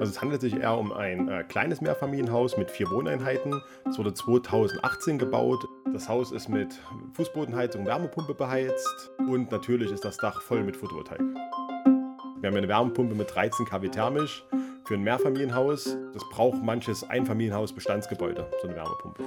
[0.00, 3.60] Also es handelt sich eher um ein äh, kleines Mehrfamilienhaus mit vier Wohneinheiten.
[3.86, 5.68] Es wurde 2018 gebaut.
[5.92, 6.80] Das Haus ist mit
[7.12, 11.20] Fußbodenheizung Wärmepumpe beheizt und natürlich ist das Dach voll mit Photovoltaik.
[11.20, 14.42] Wir haben eine Wärmepumpe mit 13 kW thermisch
[14.86, 15.98] für ein Mehrfamilienhaus.
[16.14, 19.22] Das braucht manches Einfamilienhaus Bestandsgebäude, so eine Wärmepumpe.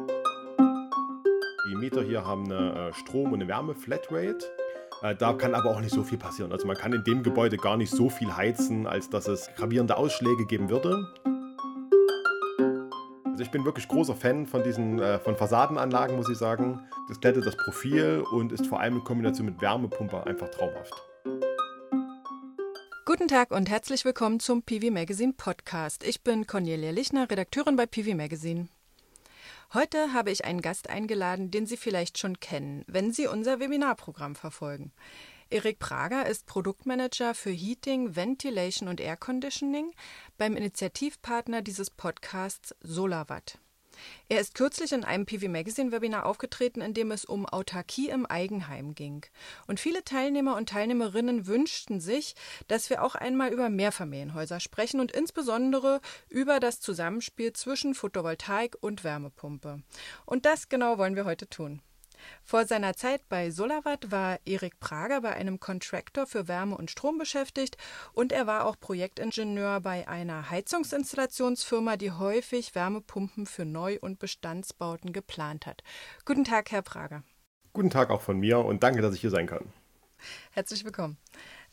[1.70, 4.44] Die Mieter hier haben eine äh, Strom- und eine Wärme-Flatrate.
[5.04, 6.54] Äh, da kann aber auch nicht so viel passieren.
[6.54, 9.98] Also man kann in dem Gebäude gar nicht so viel heizen, als dass es gravierende
[9.98, 11.06] Ausschläge geben würde.
[13.26, 16.80] Also ich bin wirklich großer Fan von diesen äh, von Fassadenanlagen, muss ich sagen.
[17.10, 20.94] Das glättet das Profil und ist vor allem in Kombination mit Wärmepumpe einfach traumhaft.
[23.06, 26.08] Guten Tag und herzlich willkommen zum PV Magazine Podcast.
[26.08, 28.70] Ich bin Cornelia Lichner, Redakteurin bei PV Magazine.
[29.74, 34.36] Heute habe ich einen Gast eingeladen, den Sie vielleicht schon kennen, wenn Sie unser Webinarprogramm
[34.36, 34.92] verfolgen.
[35.50, 39.92] Erik Prager ist Produktmanager für Heating, Ventilation und Air Conditioning
[40.38, 43.58] beim Initiativpartner dieses Podcasts SolarWatt.
[44.30, 48.26] Er ist kürzlich in einem PV Magazine Webinar aufgetreten, in dem es um Autarkie im
[48.26, 49.26] Eigenheim ging.
[49.68, 52.36] Und viele Teilnehmer und Teilnehmerinnen wünschten sich,
[52.68, 59.04] dass wir auch einmal über Mehrfamilienhäuser sprechen und insbesondere über das Zusammenspiel zwischen Photovoltaik und
[59.04, 59.84] Wärmepumpe.
[60.26, 61.82] Und das genau wollen wir heute tun.
[62.44, 67.18] Vor seiner Zeit bei Solavat war Erik Prager bei einem Contractor für Wärme und Strom
[67.18, 67.78] beschäftigt
[68.14, 75.14] und er war auch Projektingenieur bei einer Heizungsinstallationsfirma, die häufig Wärmepumpen für Neu- und Bestandsbauten
[75.14, 75.84] geplant hat.
[76.26, 77.24] Guten Tag, Herr Prager.
[77.74, 79.72] Guten Tag auch von mir und danke, dass ich hier sein kann.
[80.52, 81.18] Herzlich willkommen.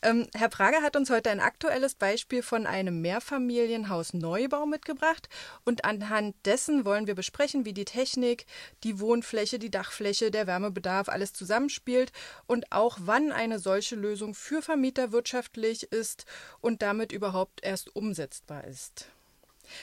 [0.02, 5.28] Ähm, Herr Prager hat uns heute ein aktuelles Beispiel von einem Mehrfamilienhaus Neubau mitgebracht
[5.64, 8.46] und anhand dessen wollen wir besprechen, wie die Technik,
[8.82, 12.12] die Wohnfläche, die Dachfläche, der Wärmebedarf alles zusammenspielt
[12.46, 16.24] und auch wann eine solche Lösung für Vermieter wirtschaftlich ist
[16.62, 19.06] und damit überhaupt erst umsetzbar ist.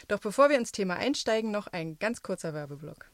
[0.08, 3.06] Doch bevor wir ins Thema einsteigen, noch ein ganz kurzer Werbeblock.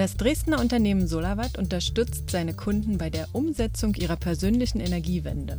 [0.00, 5.58] Das Dresdner Unternehmen Solarwatt unterstützt seine Kunden bei der Umsetzung ihrer persönlichen Energiewende.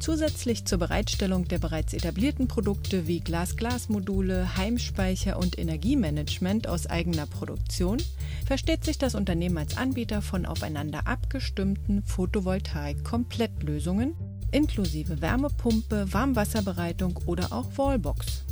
[0.00, 7.98] Zusätzlich zur Bereitstellung der bereits etablierten Produkte wie Glas-Glas-Module, Heimspeicher und Energiemanagement aus eigener Produktion
[8.44, 14.14] versteht sich das Unternehmen als Anbieter von aufeinander abgestimmten Photovoltaik-Komplettlösungen
[14.50, 18.42] inklusive Wärmepumpe, Warmwasserbereitung oder auch Wallbox.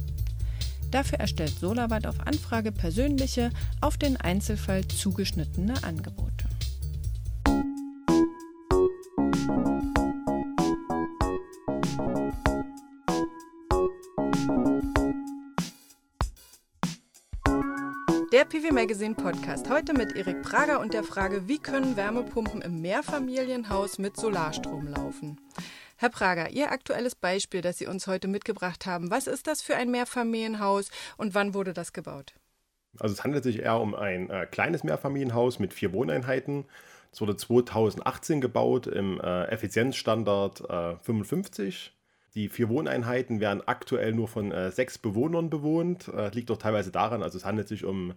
[0.90, 3.50] Dafür erstellt Solawatt auf Anfrage persönliche,
[3.80, 6.48] auf den Einzelfall zugeschnittene Angebote.
[18.30, 22.80] Der PV Magazine Podcast heute mit Erik Prager und der Frage, wie können Wärmepumpen im
[22.80, 25.40] Mehrfamilienhaus mit Solarstrom laufen?
[26.00, 29.74] Herr Prager, Ihr aktuelles Beispiel, das Sie uns heute mitgebracht haben, was ist das für
[29.74, 32.34] ein Mehrfamilienhaus und wann wurde das gebaut?
[33.00, 36.66] Also es handelt sich eher um ein äh, kleines Mehrfamilienhaus mit vier Wohneinheiten.
[37.12, 41.92] Es wurde 2018 gebaut im äh, Effizienzstandard äh, 55.
[42.36, 46.06] Die vier Wohneinheiten werden aktuell nur von äh, sechs Bewohnern bewohnt.
[46.06, 48.14] Äh, liegt doch teilweise daran, also es handelt sich um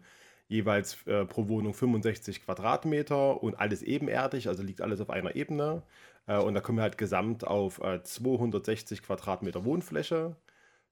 [0.47, 5.81] jeweils äh, pro Wohnung 65 Quadratmeter und alles ebenerdig, also liegt alles auf einer Ebene.
[6.27, 10.35] Äh, und da kommen wir halt gesamt auf äh, 260 Quadratmeter Wohnfläche.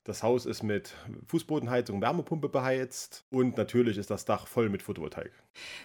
[0.05, 0.95] Das Haus ist mit
[1.27, 5.31] Fußbodenheizung, Wärmepumpe beheizt und natürlich ist das Dach voll mit Photovoltaik.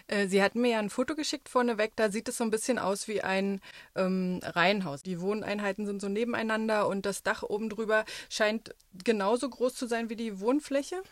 [0.07, 2.79] Äh, Sie hatten mir ja ein Foto geschickt vorneweg, da sieht es so ein bisschen
[2.79, 3.61] aus wie ein
[3.97, 5.03] ähm, Reihenhaus.
[5.03, 8.75] Die Wohneinheiten sind so nebeneinander und das Dach oben drüber scheint
[9.05, 11.03] genauso groß zu sein wie die Wohnfläche.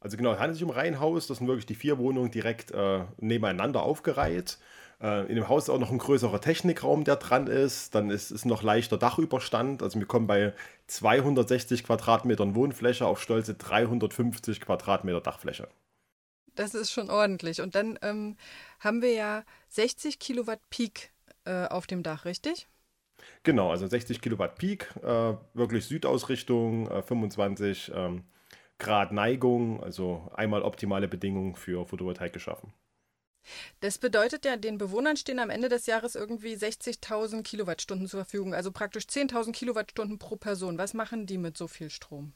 [0.00, 2.70] Also genau, es handelt sich um ein Reihenhaus, das sind wirklich die vier Wohnungen direkt
[2.70, 4.58] äh, nebeneinander aufgereiht.
[5.02, 7.94] Äh, in dem Haus ist auch noch ein größerer Technikraum, der dran ist.
[7.94, 9.82] Dann ist es noch leichter Dachüberstand.
[9.82, 10.54] Also wir kommen bei
[10.86, 15.68] 260 Quadratmetern Wohnfläche auf stolze 350 Quadratmeter Dachfläche.
[16.54, 17.60] Das ist schon ordentlich.
[17.60, 18.36] Und dann ähm,
[18.78, 21.10] haben wir ja 60 Kilowatt Peak
[21.44, 22.68] äh, auf dem Dach, richtig?
[23.42, 28.24] Genau, also 60 Kilowatt Peak, äh, wirklich Südausrichtung, 25 äh, ähm,
[28.78, 32.72] Grad Neigung, also einmal optimale Bedingungen für Photovoltaik geschaffen.
[33.80, 38.54] Das bedeutet ja, den Bewohnern stehen am Ende des Jahres irgendwie 60.000 Kilowattstunden zur Verfügung,
[38.54, 40.78] also praktisch 10.000 Kilowattstunden pro Person.
[40.78, 42.32] Was machen die mit so viel Strom?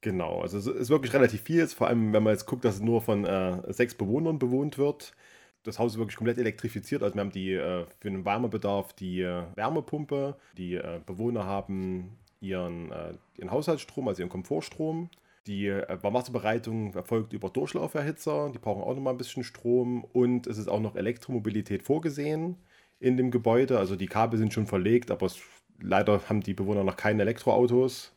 [0.00, 2.80] Genau, also es ist wirklich relativ viel, vor allem wenn man jetzt guckt, dass es
[2.80, 5.14] nur von äh, sechs Bewohnern bewohnt wird.
[5.62, 9.20] Das Haus ist wirklich komplett elektrifiziert, also wir haben die äh, für den Wärmebedarf die
[9.20, 15.08] äh, Wärmepumpe, die äh, Bewohner haben ihren, äh, ihren Haushaltsstrom, also ihren Komfortstrom
[15.46, 20.58] die äh, Warmwasserbereitung erfolgt über Durchlauferhitzer, die brauchen auch nochmal ein bisschen Strom und es
[20.58, 22.56] ist auch noch Elektromobilität vorgesehen
[23.00, 23.78] in dem Gebäude.
[23.78, 25.38] Also die Kabel sind schon verlegt, aber es
[25.80, 28.12] leider haben die Bewohner noch keine Elektroautos.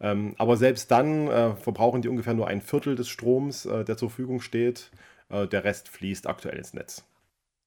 [0.00, 3.96] Ähm, aber selbst dann äh, verbrauchen die ungefähr nur ein Viertel des Stroms, äh, der
[3.96, 4.90] zur Verfügung steht.
[5.28, 7.04] Äh, der Rest fließt aktuell ins Netz.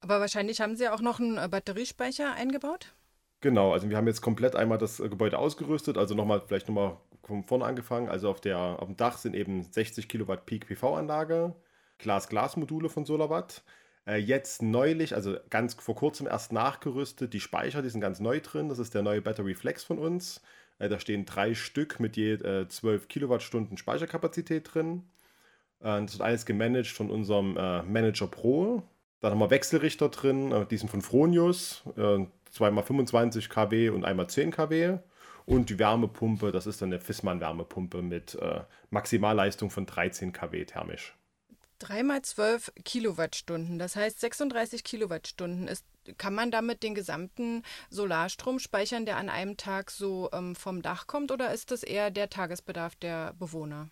[0.02, 2.94] Aber wahrscheinlich haben Sie auch noch einen äh, Batteriespeicher eingebaut?
[3.42, 6.98] Genau, also wir haben jetzt komplett einmal das äh, Gebäude ausgerüstet, also nochmal, vielleicht nochmal
[7.24, 8.10] von vorne angefangen.
[8.10, 11.56] Also auf, der, auf dem Dach sind eben 60 Kilowatt Peak PV-Anlage,
[12.00, 13.64] Glas-Glas-Module von Solarwatt.
[14.06, 18.40] Äh, jetzt neulich, also ganz vor kurzem erst nachgerüstet, die Speicher, die sind ganz neu
[18.42, 18.70] drin.
[18.70, 20.42] Das ist der neue Battery Flex von uns.
[20.80, 25.04] Äh, da stehen drei Stück mit je äh, 12 Kilowattstunden Speicherkapazität drin.
[25.80, 28.84] Äh, das wird alles gemanagt von unserem äh, Manager Pro.
[29.22, 31.84] Dann haben wir Wechselrichter drin, äh, die sind von Fronius,
[32.52, 34.98] zweimal 25 kW und einmal 10 kW.
[35.46, 38.38] Und die Wärmepumpe, das ist dann eine Fissmann-Wärmepumpe mit
[38.90, 41.16] Maximalleistung von 13 kW thermisch.
[41.84, 45.68] 3 mal 12 Kilowattstunden, das heißt 36 Kilowattstunden.
[45.68, 45.86] Ist,
[46.18, 51.08] kann man damit den gesamten Solarstrom speichern, der an einem Tag so ähm, vom Dach
[51.08, 53.90] kommt, oder ist das eher der Tagesbedarf der Bewohner?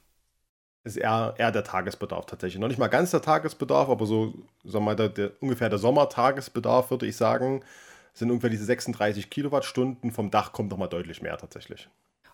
[0.84, 2.60] Ist eher, eher der Tagesbedarf tatsächlich.
[2.60, 4.34] Noch nicht mal ganz der Tagesbedarf, aber so,
[4.64, 7.64] sagen wir mal, der, der, ungefähr der Sommertagesbedarf, würde ich sagen,
[8.14, 10.12] sind ungefähr diese 36 Kilowattstunden.
[10.12, 11.90] Vom Dach kommt nochmal deutlich mehr tatsächlich.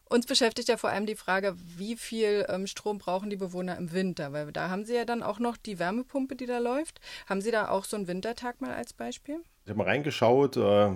[0.09, 3.91] Uns beschäftigt ja vor allem die Frage, wie viel ähm, Strom brauchen die Bewohner im
[3.91, 4.31] Winter?
[4.31, 7.01] Weil da haben Sie ja dann auch noch die Wärmepumpe, die da läuft.
[7.27, 9.41] Haben Sie da auch so einen Wintertag mal als Beispiel?
[9.65, 10.55] Ich habe mal reingeschaut.
[10.55, 10.91] Äh,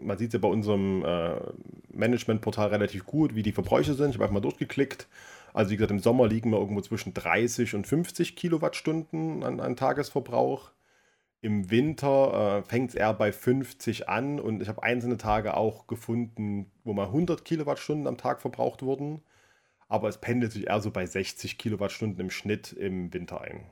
[0.00, 1.36] man sieht ja bei unserem äh,
[1.92, 4.10] Managementportal relativ gut, wie die Verbräuche sind.
[4.10, 5.06] Ich habe einfach mal durchgeklickt.
[5.54, 9.76] Also wie gesagt, im Sommer liegen wir irgendwo zwischen 30 und 50 Kilowattstunden an, an
[9.76, 10.72] Tagesverbrauch.
[11.42, 15.86] Im Winter äh, fängt es eher bei 50 an und ich habe einzelne Tage auch
[15.86, 19.22] gefunden, wo mal 100 Kilowattstunden am Tag verbraucht wurden.
[19.88, 23.70] Aber es pendelt sich eher so bei 60 Kilowattstunden im Schnitt im Winter ein.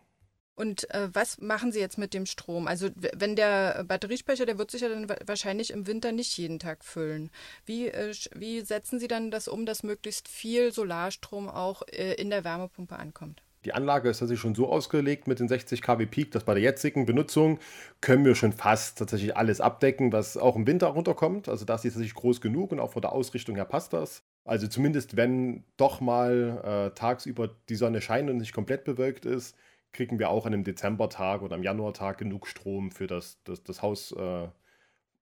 [0.57, 2.69] Und äh, was machen Sie jetzt mit dem Strom?
[2.69, 6.85] Also wenn der Batteriespeicher, der wird sich ja dann wahrscheinlich im Winter nicht jeden Tag
[6.85, 7.31] füllen.
[7.67, 12.31] Wie, äh, wie setzen Sie dann das um, dass möglichst viel Solarstrom auch äh, in
[12.31, 13.43] der Wärmepumpe ankommt?
[13.65, 16.63] Die Anlage ist tatsächlich schon so ausgelegt mit den 60 kW Peak, dass bei der
[16.63, 17.59] jetzigen Benutzung
[18.01, 21.49] können wir schon fast tatsächlich alles abdecken, was auch im Winter runterkommt.
[21.49, 24.23] Also das ist tatsächlich groß genug und auch von der Ausrichtung her passt das.
[24.45, 29.57] Also zumindest wenn doch mal äh, tagsüber die Sonne scheint und nicht komplett bewölkt ist,
[29.93, 33.81] kriegen wir auch an einem Dezembertag oder am Januartag genug Strom für das, das, das
[33.81, 34.49] Haus äh,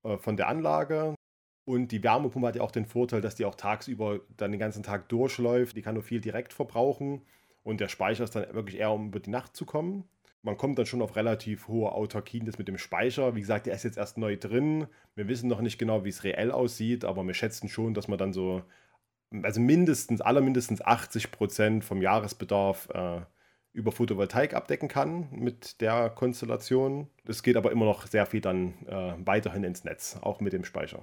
[0.02, 1.14] äh, von der Anlage.
[1.64, 4.82] Und die Wärmepumpe hat ja auch den Vorteil, dass die auch tagsüber dann den ganzen
[4.82, 5.76] Tag durchläuft.
[5.76, 7.22] Die kann nur viel direkt verbrauchen.
[7.62, 10.04] Und der Speicher ist dann wirklich eher, um über die Nacht zu kommen.
[10.42, 13.36] Man kommt dann schon auf relativ hohe Autarkien das mit dem Speicher.
[13.36, 14.88] Wie gesagt, der ist jetzt erst neu drin.
[15.14, 18.18] Wir wissen noch nicht genau, wie es reell aussieht, aber wir schätzen schon, dass man
[18.18, 18.62] dann so,
[19.42, 23.20] also mindestens, allermindestens 80 Prozent vom Jahresbedarf äh,
[23.72, 27.08] über Photovoltaik abdecken kann mit der Konstellation.
[27.24, 30.64] Es geht aber immer noch sehr viel dann äh, weiterhin ins Netz, auch mit dem
[30.64, 31.02] Speicher.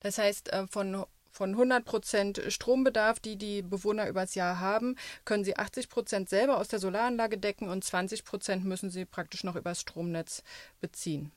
[0.00, 5.44] Das heißt, äh, von von 100 Prozent Strombedarf, die die Bewohner übers Jahr haben, können
[5.44, 9.56] sie 80 Prozent selber aus der Solaranlage decken und 20 Prozent müssen sie praktisch noch
[9.56, 10.42] übers Stromnetz
[10.80, 11.32] beziehen.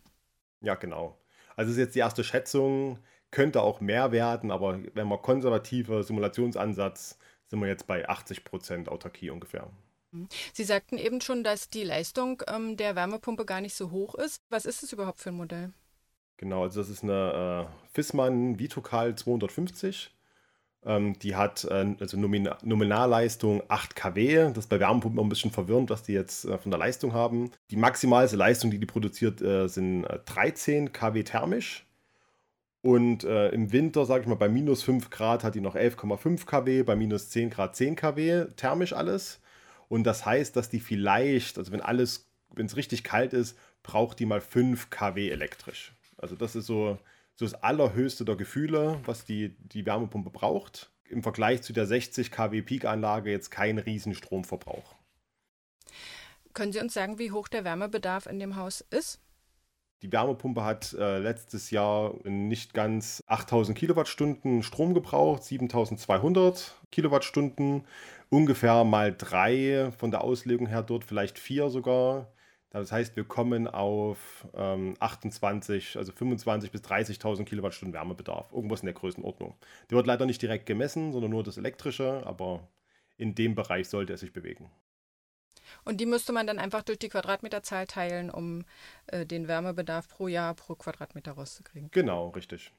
[0.61, 1.17] Ja, genau.
[1.55, 2.99] Also das ist jetzt die erste Schätzung,
[3.31, 7.17] könnte auch mehr werden, aber wenn man konservativer Simulationsansatz,
[7.47, 9.69] sind wir jetzt bei 80 Prozent Autarkie ungefähr.
[10.11, 10.27] Mhm.
[10.53, 14.41] Sie sagten eben schon, dass die Leistung ähm, der Wärmepumpe gar nicht so hoch ist.
[14.49, 15.73] Was ist es überhaupt für ein Modell?
[16.41, 20.09] Genau, also das ist eine äh, Fissmann Vitocal 250.
[20.83, 24.47] Ähm, die hat äh, also Nomin Nominalleistung 8 kW.
[24.49, 27.51] Das ist bei Wärmepumpen ein bisschen verwirrend, was die jetzt äh, von der Leistung haben.
[27.69, 31.85] Die maximalste Leistung, die die produziert, äh, sind 13 äh, kW thermisch.
[32.81, 36.47] Und äh, im Winter, sage ich mal, bei minus 5 Grad hat die noch 11,5
[36.47, 39.41] kW, bei minus 10 Grad 10 kW thermisch alles.
[39.89, 44.17] Und das heißt, dass die vielleicht, also wenn alles, wenn es richtig kalt ist, braucht
[44.17, 45.93] die mal 5 kW elektrisch.
[46.21, 46.97] Also das ist so,
[47.35, 50.91] so das allerhöchste der Gefühle, was die, die Wärmepumpe braucht.
[51.09, 54.95] Im Vergleich zu der 60 kW Peak-Anlage jetzt kein Riesenstromverbrauch.
[56.53, 59.19] Können Sie uns sagen, wie hoch der Wärmebedarf in dem Haus ist?
[60.01, 67.83] Die Wärmepumpe hat äh, letztes Jahr nicht ganz 8000 Kilowattstunden Strom gebraucht, 7200 Kilowattstunden,
[68.29, 72.33] ungefähr mal drei von der Auslegung her dort, vielleicht vier sogar.
[72.71, 78.51] Das heißt, wir kommen auf ähm, 28, also 25.000 bis 30.000 Kilowattstunden Wärmebedarf.
[78.53, 79.55] Irgendwas in der Größenordnung.
[79.89, 82.67] Der wird leider nicht direkt gemessen, sondern nur das elektrische, aber
[83.17, 84.71] in dem Bereich sollte es sich bewegen.
[85.83, 88.63] Und die müsste man dann einfach durch die Quadratmeterzahl teilen, um
[89.07, 91.89] äh, den Wärmebedarf pro Jahr pro Quadratmeter rauszukriegen.
[91.91, 92.71] Genau, richtig.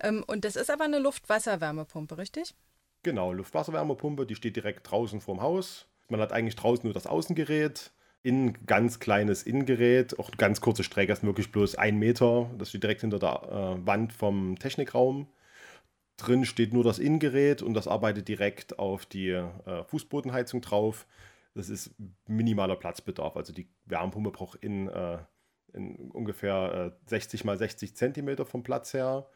[0.00, 2.54] Ähm, und das ist aber eine Luft-Wasser-Wärmepumpe, richtig?
[3.02, 5.86] Genau, Luft-Wasser-Wärmepumpe, die steht direkt draußen vorm Haus.
[6.08, 7.92] Man hat eigentlich draußen nur das Außengerät
[8.24, 12.50] in ganz kleines Innengerät, auch ganz kurze Strecke, ist wirklich bloß ein Meter.
[12.58, 15.28] Das steht direkt hinter der äh, Wand vom Technikraum.
[16.16, 21.06] Drin steht nur das Innengerät und das arbeitet direkt auf die äh, Fußbodenheizung drauf.
[21.54, 21.94] Das ist
[22.26, 23.36] minimaler Platzbedarf.
[23.36, 25.18] Also die Wärmepumpe braucht in, äh,
[25.74, 29.28] in ungefähr äh, 60 mal 60 Zentimeter vom Platz her.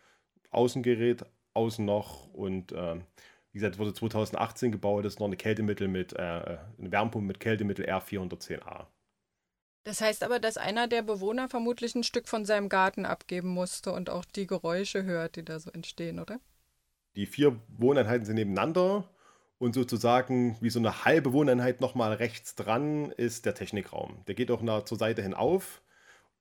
[0.50, 2.96] Außengerät, außen noch und äh,
[3.52, 7.26] wie gesagt, wurde 2018 gebaut, das ist noch eine Kältemittel mit, äh, äh, eine Wärmepumpe
[7.26, 8.86] mit Kältemittel R410A.
[9.84, 13.92] Das heißt aber, dass einer der Bewohner vermutlich ein Stück von seinem Garten abgeben musste
[13.92, 16.40] und auch die Geräusche hört, die da so entstehen, oder?
[17.16, 19.08] Die vier Wohneinheiten sind nebeneinander
[19.58, 24.24] und sozusagen wie so eine halbe Wohneinheit nochmal rechts dran ist der Technikraum.
[24.26, 25.82] Der geht auch nach, zur Seite hin auf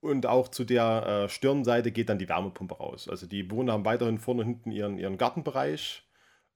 [0.01, 3.07] und auch zu der äh, Stirnseite geht dann die Wärmepumpe raus.
[3.09, 6.06] Also die Bewohner haben weiterhin vorne und hinten ihren, ihren Gartenbereich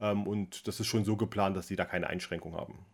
[0.09, 2.85] und das ist schon so geplant, dass sie da keine Einschränkung haben.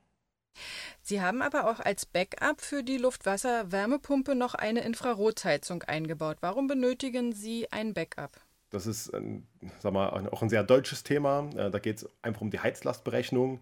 [1.02, 6.38] Sie haben aber auch als Backup für die Luftwasser-Wärmepumpe noch eine Infrarotheizung eingebaut.
[6.42, 8.32] Warum benötigen Sie ein Backup?
[8.70, 9.48] Das ist ein,
[9.80, 11.50] sag mal, auch ein sehr deutsches Thema.
[11.56, 13.62] Äh, da geht es einfach um die Heizlastberechnung.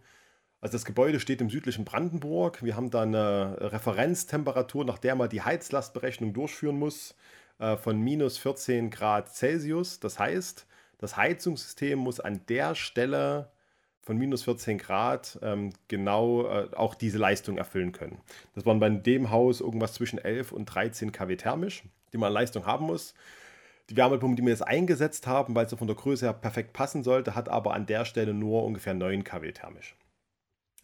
[0.62, 2.64] Also das Gebäude steht im südlichen Brandenburg.
[2.64, 7.16] Wir haben da eine Referenztemperatur, nach der man die Heizlastberechnung durchführen muss,
[7.60, 10.00] äh, von minus 14 Grad Celsius.
[10.00, 10.66] Das heißt,
[10.98, 13.52] das Heizungssystem muss an der Stelle
[14.02, 18.22] von minus 14 Grad ähm, genau äh, auch diese Leistung erfüllen können.
[18.54, 21.84] Das waren bei dem Haus irgendwas zwischen 11 und 13 kW thermisch,
[22.14, 23.16] die man an Leistung haben muss.
[23.90, 27.04] Die Wärmepumpe, die wir jetzt eingesetzt haben, weil sie von der Größe her perfekt passen
[27.04, 29.96] sollte, hat aber an der Stelle nur ungefähr 9 kW thermisch.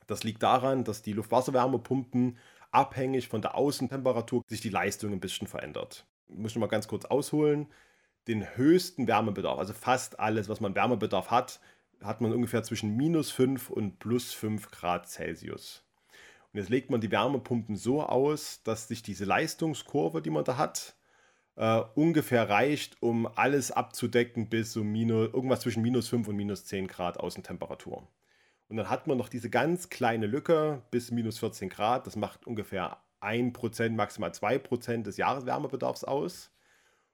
[0.08, 2.38] Das liegt daran, dass die Luftwasserwärmepumpen
[2.72, 6.06] abhängig von der Außentemperatur sich die Leistung ein bisschen verändert.
[6.28, 7.68] Ich muss noch mal ganz kurz ausholen.
[8.28, 11.60] Den höchsten Wärmebedarf, also fast alles, was man Wärmebedarf hat,
[12.04, 15.84] hat man ungefähr zwischen minus 5 und plus 5 Grad Celsius.
[16.54, 20.58] Und jetzt legt man die Wärmepumpen so aus, dass sich diese Leistungskurve, die man da
[20.58, 20.96] hat,
[21.56, 26.66] äh, ungefähr reicht, um alles abzudecken bis so minus, irgendwas zwischen minus 5 und minus
[26.66, 28.08] 10 Grad Außentemperatur.
[28.68, 32.08] Und dann hat man noch diese ganz kleine Lücke bis minus 14 Grad.
[32.08, 36.51] Das macht ungefähr 1%, maximal 2% des Jahreswärmebedarfs aus.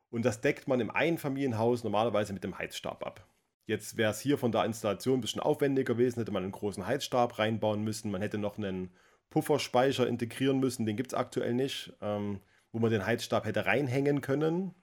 [0.10, 3.28] Und das deckt man im Einfamilienhaus normalerweise mit dem Heizstab ab.
[3.66, 6.88] Jetzt wäre es hier von der Installation ein bisschen aufwendiger gewesen, hätte man einen großen
[6.88, 8.92] Heizstab reinbauen müssen, man hätte noch einen
[9.30, 12.40] Pufferspeicher integrieren müssen, den gibt es aktuell nicht, ähm,
[12.72, 14.74] wo man den Heizstab hätte reinhängen können.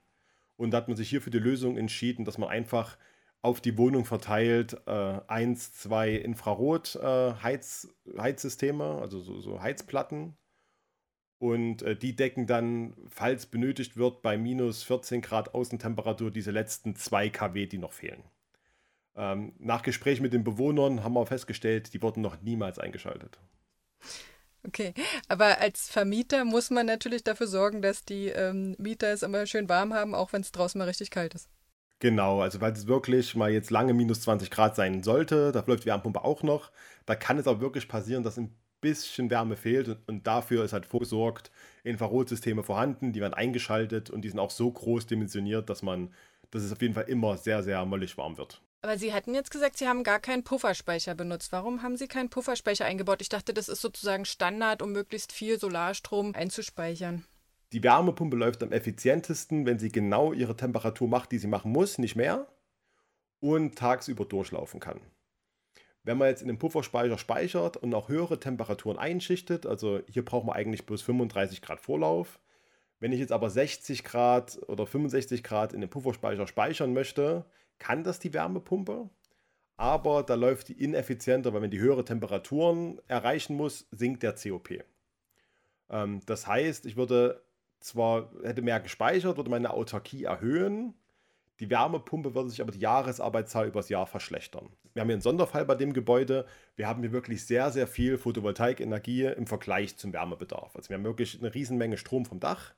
[0.55, 2.97] Und da hat man sich hier für die Lösung entschieden, dass man einfach
[3.41, 10.35] auf die Wohnung verteilt äh, eins, zwei Infrarot-Heizsysteme, äh, also so, so, Heizplatten.
[11.37, 16.95] Und äh, die decken dann, falls benötigt wird, bei minus 14 Grad Außentemperatur diese letzten
[16.95, 18.23] 2 kW, die noch fehlen.
[19.15, 23.39] Ähm, nach Gespräch mit den Bewohnern haben wir festgestellt, die wurden noch niemals eingeschaltet.
[24.65, 24.93] Okay,
[25.27, 29.69] aber als Vermieter muss man natürlich dafür sorgen, dass die ähm, Mieter es immer schön
[29.69, 31.49] warm haben, auch wenn es draußen mal richtig kalt ist.
[31.99, 35.83] Genau, also weil es wirklich mal jetzt lange minus 20 Grad sein sollte, da läuft
[35.83, 36.71] die Wärmepumpe auch noch.
[37.05, 38.53] Da kann es auch wirklich passieren, dass ein
[38.85, 41.51] bisschen Wärme fehlt und, und dafür ist halt vorgesorgt,
[41.83, 46.13] Infrarotsysteme vorhanden, die werden eingeschaltet und die sind auch so groß dimensioniert, dass man,
[46.51, 48.61] dass es auf jeden Fall immer sehr, sehr mollig warm wird.
[48.81, 51.51] Aber Sie hatten jetzt gesagt, Sie haben gar keinen Pufferspeicher benutzt.
[51.51, 53.19] Warum haben Sie keinen Pufferspeicher eingebaut?
[53.21, 57.25] Ich dachte, das ist sozusagen Standard, um möglichst viel Solarstrom einzuspeichern.
[57.71, 61.97] Die Wärmepumpe läuft am effizientesten, wenn sie genau ihre Temperatur macht, die sie machen muss,
[61.97, 62.47] nicht mehr,
[63.39, 65.01] und tagsüber durchlaufen kann.
[66.05, 70.45] Wenn man jetzt in den Pufferspeicher speichert und auch höhere Temperaturen einschichtet, also hier braucht
[70.45, 72.39] man eigentlich bloß 35 Grad Vorlauf.
[72.99, 77.45] Wenn ich jetzt aber 60 Grad oder 65 Grad in den Pufferspeicher speichern möchte,
[77.79, 79.09] kann das die Wärmepumpe,
[79.77, 84.83] aber da läuft die ineffizienter, weil wenn die höhere Temperaturen erreichen muss, sinkt der COP.
[85.89, 87.41] Ähm, das heißt, ich würde
[87.79, 90.93] zwar, hätte mehr gespeichert, würde meine Autarkie erhöhen,
[91.59, 94.69] die Wärmepumpe würde sich aber die Jahresarbeitszahl übers Jahr verschlechtern.
[94.93, 96.45] Wir haben hier einen Sonderfall bei dem Gebäude.
[96.75, 100.75] Wir haben hier wirklich sehr, sehr viel Photovoltaikenergie im Vergleich zum Wärmebedarf.
[100.75, 102.73] Also wir haben wirklich eine Riesenmenge Strom vom Dach.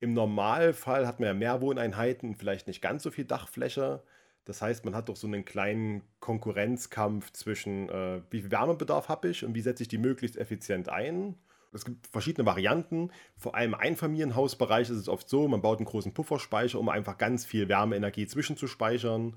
[0.00, 4.02] Im Normalfall hat man ja mehr Wohneinheiten und vielleicht nicht ganz so viel Dachfläche.
[4.44, 9.28] Das heißt, man hat doch so einen kleinen Konkurrenzkampf zwischen, äh, wie viel Wärmebedarf habe
[9.28, 11.36] ich und wie setze ich die möglichst effizient ein.
[11.74, 13.10] Es gibt verschiedene Varianten.
[13.36, 17.18] Vor allem im Einfamilienhausbereich ist es oft so, man baut einen großen Pufferspeicher, um einfach
[17.18, 19.36] ganz viel Wärmeenergie zwischenzuspeichern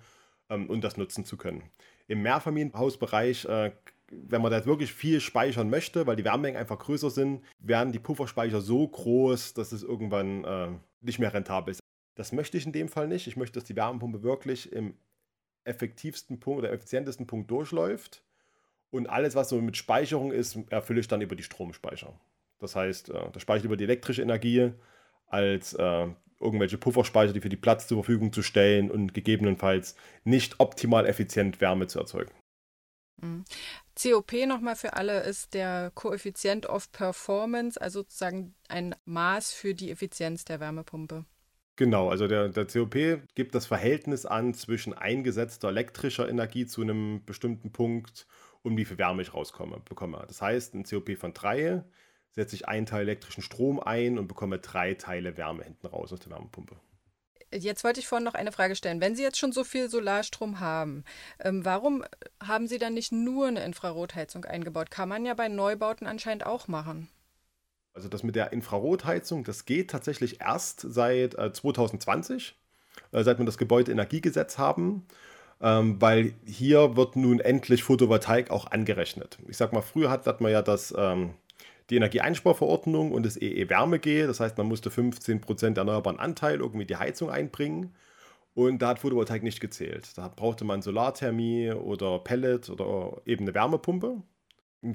[0.49, 1.63] ähm, und das nutzen zu können.
[2.07, 3.71] Im Mehrfamilienhausbereich äh,
[4.09, 7.99] wenn man da wirklich viel speichern möchte, weil die Wärmemengen einfach größer sind, werden die
[7.99, 10.69] Pufferspeicher so groß, dass es irgendwann äh,
[11.01, 11.81] nicht mehr rentabel ist.
[12.15, 13.27] Das möchte ich in dem Fall nicht.
[13.27, 14.95] Ich möchte, dass die Wärmepumpe wirklich im
[15.65, 18.23] effektivsten Punkt oder effizientesten Punkt durchläuft.
[18.89, 22.13] Und alles, was so mit Speicherung ist, erfülle ich dann über die Stromspeicher.
[22.59, 24.71] Das heißt, äh, das speichere ich über die elektrische Energie,
[25.27, 26.07] als äh,
[26.39, 31.59] irgendwelche Pufferspeicher, die für die Platz zur Verfügung zu stellen und gegebenenfalls nicht optimal effizient
[31.61, 32.31] Wärme zu erzeugen.
[33.21, 33.45] Mhm.
[34.01, 39.89] COP nochmal für alle ist der Koeffizient of Performance, also sozusagen ein Maß für die
[39.89, 41.25] Effizienz der Wärmepumpe.
[41.77, 42.95] Genau, also der, der COP
[43.35, 48.27] gibt das Verhältnis an zwischen eingesetzter elektrischer Energie zu einem bestimmten Punkt
[48.67, 50.23] und wie viel Wärme ich rauskomme, bekomme.
[50.27, 51.83] Das heißt, ein COP von 3
[52.31, 56.19] setze ich einen Teil elektrischen Strom ein und bekomme drei Teile Wärme hinten raus aus
[56.19, 56.75] der Wärmepumpe.
[57.53, 58.99] Jetzt wollte ich vorhin noch eine Frage stellen.
[58.99, 61.05] Wenn Sie jetzt schon so viel Solarstrom haben,
[61.39, 62.03] ähm, warum
[62.43, 64.91] haben Sie dann nicht nur eine Infrarotheizung eingebaut?
[64.91, 67.09] Kann man ja bei Neubauten anscheinend auch machen.
[67.93, 72.55] Also das mit der Infrarotheizung, das geht tatsächlich erst seit äh, 2020,
[73.13, 75.07] äh, seit wir das Gebäudeenergiegesetz haben,
[75.61, 79.37] ähm, weil hier wird nun endlich Photovoltaik auch angerechnet.
[79.47, 81.31] Ich sag mal, früher hat, hat man ja das ähm,
[81.89, 84.27] die Energieeinsparverordnung und das EE-Wärme-G.
[84.27, 87.95] Das heißt, man musste 15% erneuerbaren Anteil irgendwie die Heizung einbringen.
[88.53, 90.17] Und da hat Photovoltaik nicht gezählt.
[90.17, 94.21] Da brauchte man Solarthermie oder Pellet oder eben eine Wärmepumpe.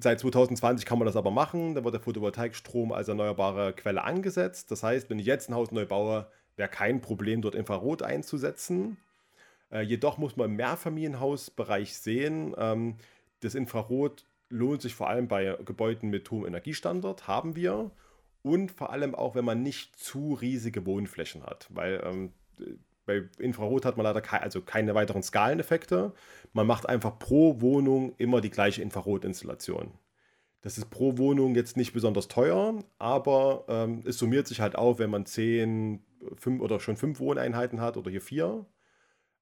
[0.01, 1.75] Seit 2020 kann man das aber machen.
[1.75, 4.71] Da wird der Photovoltaikstrom als erneuerbare Quelle angesetzt.
[4.71, 6.27] Das heißt, wenn ich jetzt ein Haus neu baue,
[6.57, 8.97] wäre kein Problem, dort Infrarot einzusetzen.
[9.73, 12.97] Äh, jedoch muss man im Mehrfamilienhausbereich sehen, ähm,
[13.41, 17.91] das Infrarot lohnt sich vor allem bei Gebäuden mit hohem Energiestandard, haben wir.
[18.43, 22.33] Und vor allem auch, wenn man nicht zu riesige Wohnflächen hat, weil ähm,
[23.07, 26.13] bei Infrarot hat man leider ke also keine weiteren Skaleneffekte.
[26.53, 29.93] Man macht einfach pro Wohnung immer die gleiche Infrarotinstallation.
[30.61, 35.01] Das ist pro Wohnung jetzt nicht besonders teuer, aber ähm, es summiert sich halt auf,
[35.01, 36.05] wenn man 10,
[36.37, 38.65] 5 oder schon 5 Wohneinheiten hat oder hier 4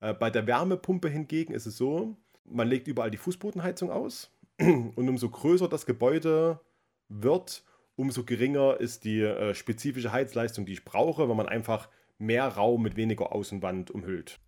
[0.01, 5.29] bei der Wärmepumpe hingegen ist es so, man legt überall die Fußbodenheizung aus und umso
[5.29, 6.61] größer das Gebäude
[7.09, 7.65] wird,
[7.97, 11.89] umso geringer ist die äh, spezifische Heizleistung, die ich brauche, weil man einfach
[12.19, 14.39] mehr Raum mit weniger Außenwand umhüllt.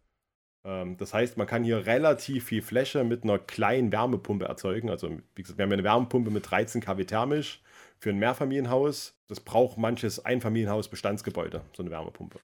[0.65, 4.91] Ähm, das heißt, man kann hier relativ viel Fläche mit einer kleinen Wärmepumpe erzeugen.
[4.91, 7.63] Also, wie gesagt, wir haben eine Wärmepumpe mit 13 kW thermisch
[7.99, 9.15] für ein Mehrfamilienhaus.
[9.29, 12.39] Das braucht manches Einfamilienhaus Bestandsgebäude, so eine Wärmepumpe.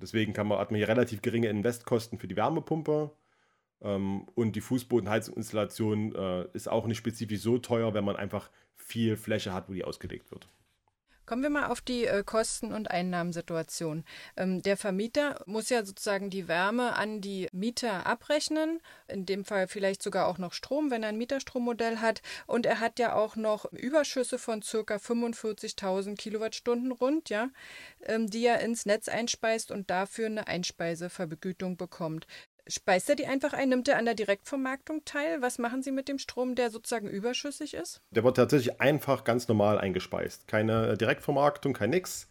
[0.00, 3.10] Deswegen kann man, hat man hier relativ geringe Investkosten für die Wärmepumpe
[3.82, 9.16] ähm, und die Fußbodenheizungsinstallation äh, ist auch nicht spezifisch so teuer, wenn man einfach viel
[9.16, 10.48] Fläche hat, wo die ausgelegt wird.
[11.30, 14.02] Kommen wir mal auf die äh, Kosten- und Einnahmensituation.
[14.36, 19.68] Ähm, der Vermieter muss ja sozusagen die Wärme an die Mieter abrechnen, in dem Fall
[19.68, 22.20] vielleicht sogar auch noch Strom, wenn er ein Mieterstrommodell hat.
[22.48, 24.96] Und er hat ja auch noch Überschüsse von ca.
[24.96, 27.50] 45.000 Kilowattstunden rund, ja,
[28.06, 32.26] ähm, die er ins Netz einspeist und dafür eine Einspeisevergütung bekommt.
[32.66, 33.68] Speist er die einfach ein?
[33.68, 35.42] Nimmt er an der Direktvermarktung teil?
[35.42, 38.02] Was machen Sie mit dem Strom, der sozusagen überschüssig ist?
[38.10, 40.48] Der wird tatsächlich einfach ganz normal eingespeist.
[40.48, 42.28] Keine Direktvermarktung, kein nix.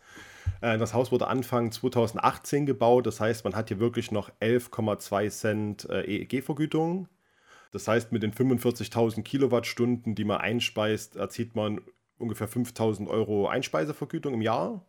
[0.61, 3.07] Äh, das Haus wurde Anfang 2018 gebaut.
[3.07, 7.07] Das heißt, man hat hier wirklich noch 11,2 Cent äh, EEG-Vergütung.
[7.71, 11.81] Das heißt, mit den 45.000 Kilowattstunden, die man einspeist, erzielt man
[12.17, 14.85] ungefähr 5.000 Euro Einspeisevergütung im Jahr.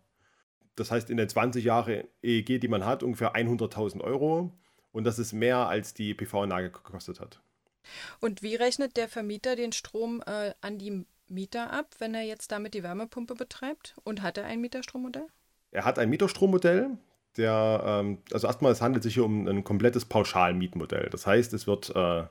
[0.76, 4.52] Das heißt, in den 20 Jahren EEG, die man hat, ungefähr 100.000 Euro.
[4.92, 7.40] Und das ist mehr, als die PV-Anlage gekostet hat.
[8.20, 12.52] Und wie rechnet der Vermieter den Strom äh, an die Mieter ab, wenn er jetzt
[12.52, 13.94] damit die Wärmepumpe betreibt?
[14.04, 15.26] Und hat er ein Mieterstrommodell?
[15.70, 16.98] Er hat ein Mieterstrommodell.
[17.36, 21.08] Der, ähm, also erstmal, es handelt sich hier um ein komplettes Pauschalmietmodell.
[21.10, 22.24] Das heißt, es wird, äh,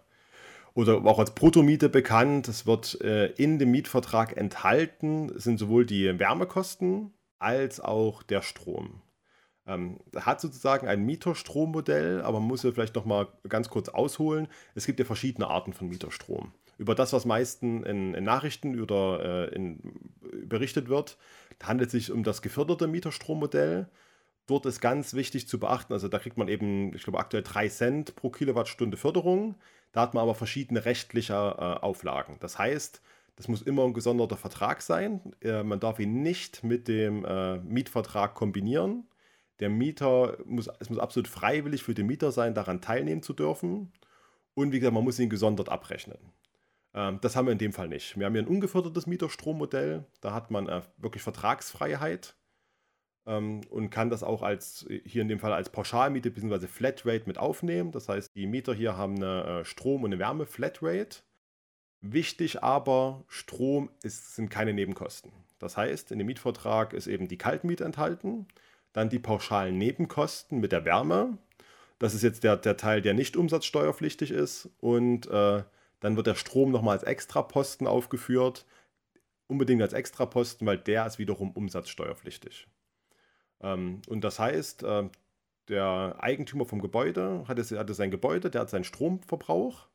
[0.73, 6.19] oder auch als Bruttomiete bekannt, es wird äh, in dem Mietvertrag enthalten, sind sowohl die
[6.19, 9.01] Wärmekosten als auch der Strom.
[9.69, 14.47] Ähm, hat sozusagen ein Mieterstrommodell, aber man muss ja vielleicht noch mal ganz kurz ausholen.
[14.73, 16.51] Es gibt ja verschiedene Arten von Mieterstrom.
[16.79, 19.79] Über das, was meistens in, in, Nachrichten oder äh, in,
[20.45, 21.17] berichtet wird,
[21.61, 23.87] handelt es sich um das geförderte Mieterstrommodell.
[24.47, 27.69] Dort ist ganz wichtig zu beachten, also da kriegt man eben, ich glaube, aktuell 3
[27.69, 29.55] Cent pro Kilowattstunde Förderung.
[29.91, 32.37] Da hat man aber verschiedene rechtliche äh, Auflagen.
[32.39, 33.01] Das heißt,
[33.35, 35.21] das muss immer ein gesonderter Vertrag sein.
[35.41, 39.05] Äh, man darf ihn nicht mit dem äh, Mietvertrag kombinieren.
[39.59, 43.91] Der Mieter muss, es muss absolut freiwillig für den Mieter sein, daran teilnehmen zu dürfen.
[44.53, 46.17] Und wie gesagt, man muss ihn gesondert abrechnen.
[46.93, 48.17] Ähm, das haben wir in dem Fall nicht.
[48.17, 50.05] Wir haben hier ein ungefördertes Mieterstrommodell.
[50.21, 52.35] Da hat man äh, wirklich Vertragsfreiheit
[53.25, 56.67] ähm, und kann das auch als hier in dem Fall als Pauschalmiete bzw.
[56.67, 57.91] Flatrate mit aufnehmen.
[57.91, 61.21] Das heißt, die Mieter hier haben eine äh, Strom- und eine Wärme-Flatrate.
[62.01, 65.31] Wichtig aber, Strom ist, sind keine Nebenkosten.
[65.59, 68.47] Das heißt, in dem Mietvertrag ist eben die Kaltmiete enthalten.
[68.99, 71.37] Dann die pauschalen Nebenkosten mit der Wärme.
[71.99, 74.67] Das ist jetzt der, der Teil, der nicht umsatzsteuerpflichtig ist.
[74.81, 75.63] Und äh,
[76.01, 78.65] dann wird der Strom nochmal als Extraposten aufgeführt.
[79.47, 82.67] Unbedingt als Extraposten, weil der ist wiederum umsatzsteuerpflichtig.
[83.61, 85.09] Ähm, und das heißt, äh,
[85.69, 89.87] der Eigentümer vom Gebäude hatte, hatte sein Gebäude, der hat seinen Stromverbrauch.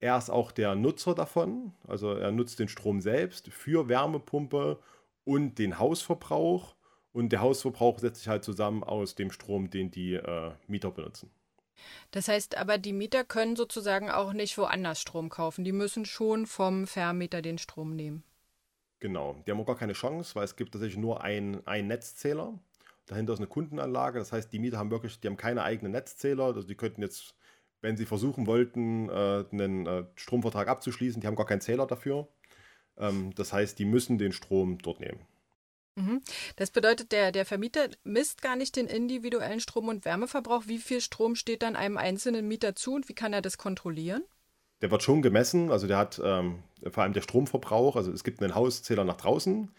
[0.00, 4.80] Er ist auch der Nutzer davon, also er nutzt den Strom selbst für Wärmepumpe
[5.22, 6.74] und den Hausverbrauch.
[7.14, 11.30] Und der Hausverbrauch setzt sich halt zusammen aus dem Strom, den die äh, Mieter benutzen.
[12.10, 15.64] Das heißt aber, die Mieter können sozusagen auch nicht woanders Strom kaufen.
[15.64, 18.24] Die müssen schon vom Vermieter den Strom nehmen.
[18.98, 22.58] Genau, die haben auch gar keine Chance, weil es gibt tatsächlich nur einen Netzzähler.
[23.06, 24.18] Dahinter ist eine Kundenanlage.
[24.18, 26.44] Das heißt, die Mieter haben wirklich, die haben keine eigenen Netzzähler.
[26.46, 27.36] Also die könnten jetzt,
[27.80, 32.26] wenn sie versuchen wollten, äh, einen äh, Stromvertrag abzuschließen, die haben gar keinen Zähler dafür.
[32.96, 35.20] Ähm, das heißt, die müssen den Strom dort nehmen.
[35.96, 36.22] Mhm.
[36.56, 40.64] Das bedeutet, der, der Vermieter misst gar nicht den individuellen Strom- und Wärmeverbrauch.
[40.66, 44.24] Wie viel Strom steht dann einem einzelnen Mieter zu und wie kann er das kontrollieren?
[44.82, 48.42] Der wird schon gemessen, also der hat ähm, vor allem der Stromverbrauch, also es gibt
[48.42, 49.70] einen Hauszähler nach draußen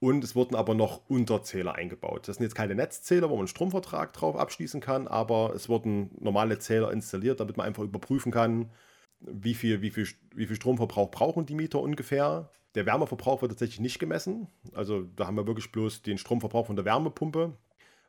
[0.00, 2.26] und es wurden aber noch Unterzähler eingebaut.
[2.26, 6.10] Das sind jetzt keine Netzzähler, wo man einen Stromvertrag drauf abschließen kann, aber es wurden
[6.18, 8.72] normale Zähler installiert, damit man einfach überprüfen kann,
[9.20, 12.50] wie viel, wie viel, wie viel Stromverbrauch brauchen die Mieter ungefähr.
[12.74, 14.48] Der Wärmeverbrauch wird tatsächlich nicht gemessen.
[14.74, 17.52] Also da haben wir wirklich bloß den Stromverbrauch von der Wärmepumpe.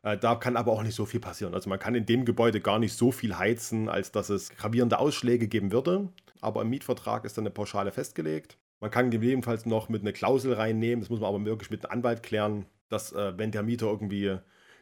[0.02, 1.54] Äh, da kann aber auch nicht so viel passieren.
[1.54, 4.98] Also man kann in dem Gebäude gar nicht so viel heizen, als dass es gravierende
[4.98, 6.08] Ausschläge geben würde.
[6.40, 8.58] Aber im Mietvertrag ist dann eine Pauschale festgelegt.
[8.80, 11.98] Man kann gegebenenfalls noch mit einer Klausel reinnehmen, das muss man aber wirklich mit einem
[11.98, 14.26] Anwalt klären, dass äh, wenn der Mieter irgendwie,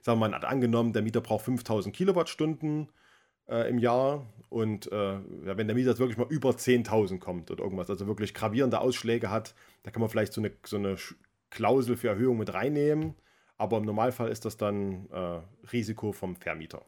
[0.01, 2.89] sagen wir mal, hat angenommen, der Mieter braucht 5000 Kilowattstunden
[3.49, 7.63] äh, im Jahr und äh, wenn der Mieter jetzt wirklich mal über 10.000 kommt oder
[7.63, 10.97] irgendwas, also wirklich gravierende Ausschläge hat, da kann man vielleicht so eine, so eine
[11.51, 13.15] Klausel für Erhöhung mit reinnehmen,
[13.59, 15.41] aber im Normalfall ist das dann äh,
[15.73, 16.85] Risiko vom Vermieter.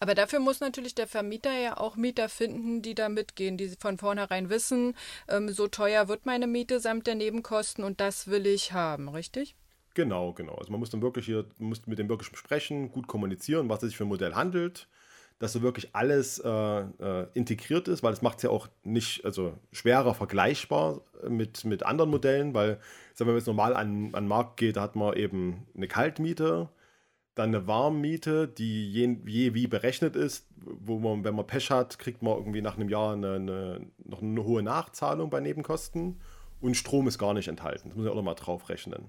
[0.00, 3.98] Aber dafür muss natürlich der Vermieter ja auch Mieter finden, die da mitgehen, die von
[3.98, 4.94] vornherein wissen,
[5.28, 9.54] ähm, so teuer wird meine Miete samt der Nebenkosten und das will ich haben, richtig?
[9.94, 10.54] Genau, genau.
[10.54, 13.90] Also man muss dann wirklich hier, muss mit dem wirklich sprechen, gut kommunizieren, was es
[13.90, 14.88] sich für ein Modell handelt,
[15.42, 19.24] dass so wirklich alles äh, äh, integriert ist, weil es macht es ja auch nicht,
[19.24, 22.78] also schwerer vergleichbar mit, mit anderen Modellen, weil,
[23.14, 25.88] sagen wir, wenn man jetzt normal an, den Markt geht, da hat man eben eine
[25.88, 26.68] Kaltmiete,
[27.34, 31.98] dann eine Warmmiete, die je, je, wie berechnet ist, wo man, wenn man Pech hat,
[31.98, 36.20] kriegt man irgendwie nach einem Jahr eine, eine, noch eine hohe Nachzahlung bei Nebenkosten
[36.60, 37.88] und Strom ist gar nicht enthalten.
[37.88, 39.08] Das muss ich auch nochmal drauf rechnen.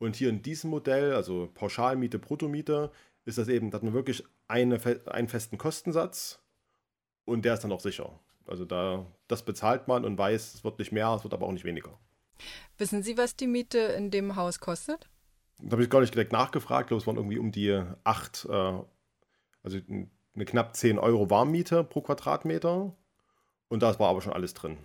[0.00, 2.90] Und hier in diesem Modell, also Pauschalmiete, Bruttomiete,
[3.24, 6.40] ist das eben, dass man wirklich eine, einen festen Kostensatz
[7.24, 8.18] und der ist dann auch sicher.
[8.46, 11.52] Also da, das bezahlt man und weiß, es wird nicht mehr, es wird aber auch
[11.52, 11.98] nicht weniger.
[12.78, 15.08] Wissen Sie, was die Miete in dem Haus kostet?
[15.60, 16.84] Da habe ich gar nicht direkt nachgefragt.
[16.84, 18.52] Ich glaube, es waren irgendwie um die 8, äh,
[19.62, 22.94] also eine knapp 10 Euro Warmmiete pro Quadratmeter.
[23.68, 24.78] Und das war aber schon alles drin.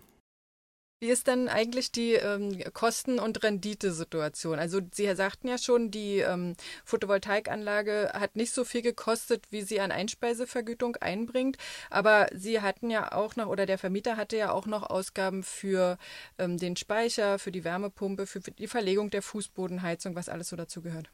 [1.03, 4.57] Wie ist denn eigentlich die ähm, Kosten- und Renditesituation?
[4.57, 9.81] Also Sie sagten ja schon, die ähm, Photovoltaikanlage hat nicht so viel gekostet, wie sie
[9.81, 11.57] an Einspeisevergütung einbringt.
[11.89, 15.97] Aber Sie hatten ja auch noch, oder der Vermieter hatte ja auch noch Ausgaben für
[16.37, 20.81] ähm, den Speicher, für die Wärmepumpe, für die Verlegung der Fußbodenheizung, was alles so dazu
[20.81, 21.11] gehört.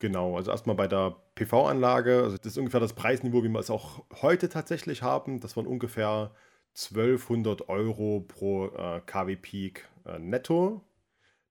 [0.00, 3.70] Genau, also erstmal bei der PV-Anlage, also das ist ungefähr das Preisniveau, wie wir es
[3.70, 5.38] auch heute tatsächlich haben.
[5.38, 6.32] Das waren ungefähr
[6.76, 10.82] 1200 Euro pro äh, KW Peak äh, netto.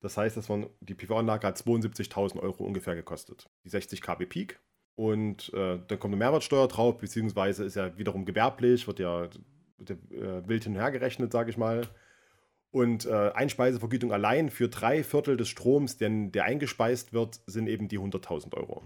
[0.02, 3.50] Das heißt, das waren, die PV-Anlage hat 72.000 Euro ungefähr gekostet.
[3.64, 4.60] Die 60 kW Peak.
[4.96, 9.30] Und äh, dann kommt eine Mehrwertsteuer drauf, beziehungsweise ist ja wiederum gewerblich, wird ja,
[9.78, 11.88] wird ja äh, wild hin und her gerechnet, sage ich mal.
[12.70, 17.88] Und äh, Einspeisevergütung allein für drei Viertel des Stroms, den, der eingespeist wird, sind eben
[17.88, 18.84] die 100.000 Euro.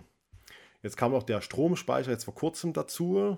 [0.83, 3.37] Jetzt kam noch der Stromspeicher jetzt vor kurzem dazu.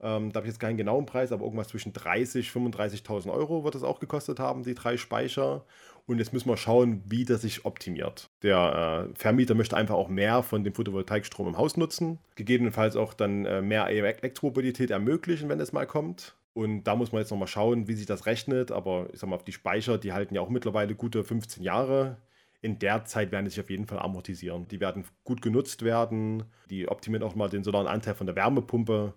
[0.00, 3.64] Ähm, da habe ich jetzt keinen genauen Preis, aber irgendwas zwischen 30.000 und 35.000 Euro
[3.64, 5.64] wird es auch gekostet haben, die drei Speicher.
[6.06, 8.28] Und jetzt müssen wir schauen, wie das sich optimiert.
[8.42, 13.12] Der äh, Vermieter möchte einfach auch mehr von dem Photovoltaikstrom im Haus nutzen, gegebenenfalls auch
[13.14, 16.36] dann äh, mehr Elektromobilität ermöglichen, wenn es mal kommt.
[16.52, 18.72] Und da muss man jetzt nochmal schauen, wie sich das rechnet.
[18.72, 22.16] Aber ich sag mal, die Speicher, die halten ja auch mittlerweile gute 15 Jahre.
[22.62, 24.66] In der Zeit werden die sich auf jeden Fall amortisieren.
[24.68, 26.44] Die werden gut genutzt werden.
[26.70, 29.12] Die optimieren auch mal den solaren Anteil von der Wärmepumpe.